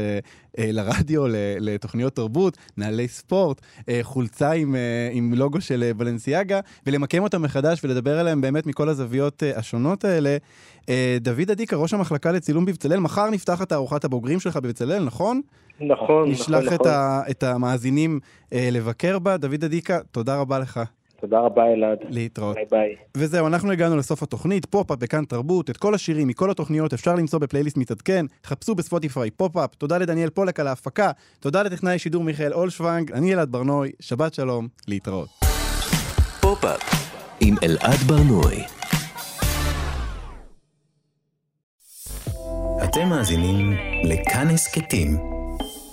[0.58, 3.60] לרדיו, ל, לתוכניות תרבות, נעלי ספורט,
[4.02, 4.76] חולצה עם,
[5.12, 10.36] עם לוגו של בלנסיאגה, ולמקם אותם מחדש ולדבר עליהם באמת מכל הזוויות השונות האלה.
[11.20, 15.40] דוד אדיקה, ראש המחלקה לצילום בבצלאל, מחר נפתחת תערוכת הבוגרים שלך בבצלאל, נכון?
[15.80, 16.92] נכון, נשלח נכון, את, נכון.
[16.92, 18.20] ה, את המאזינים
[18.52, 19.36] לבקר בה.
[19.36, 20.80] דוד אדיקה, תודה רבה לך.
[21.20, 21.98] תודה רבה אלעד.
[22.08, 22.56] להתראות.
[22.56, 22.96] ביי ביי.
[23.16, 25.70] וזהו, אנחנו הגענו לסוף התוכנית, פופ-אפ בכאן תרבות.
[25.70, 28.26] את כל השירים מכל התוכניות אפשר למצוא בפלייליסט מתעדכן.
[28.44, 29.74] חפשו בספוטיפיי פופ-אפ.
[29.74, 31.10] תודה לדניאל פולק על ההפקה.
[31.40, 33.12] תודה לטכנאי שידור מיכאל אולשוונג.
[33.12, 33.90] אני אלעד ברנוי.
[34.00, 34.68] שבת שלום.
[34.88, 35.28] להתראות.
[36.40, 36.80] פופ-אפ
[37.40, 38.64] עם אלעד ברנוי.
[42.84, 43.72] אתם מאזינים
[44.04, 45.18] לכאן הסכתים,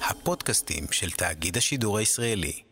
[0.09, 2.66] הפודקאסטים של תאגיד השידור הישראלי.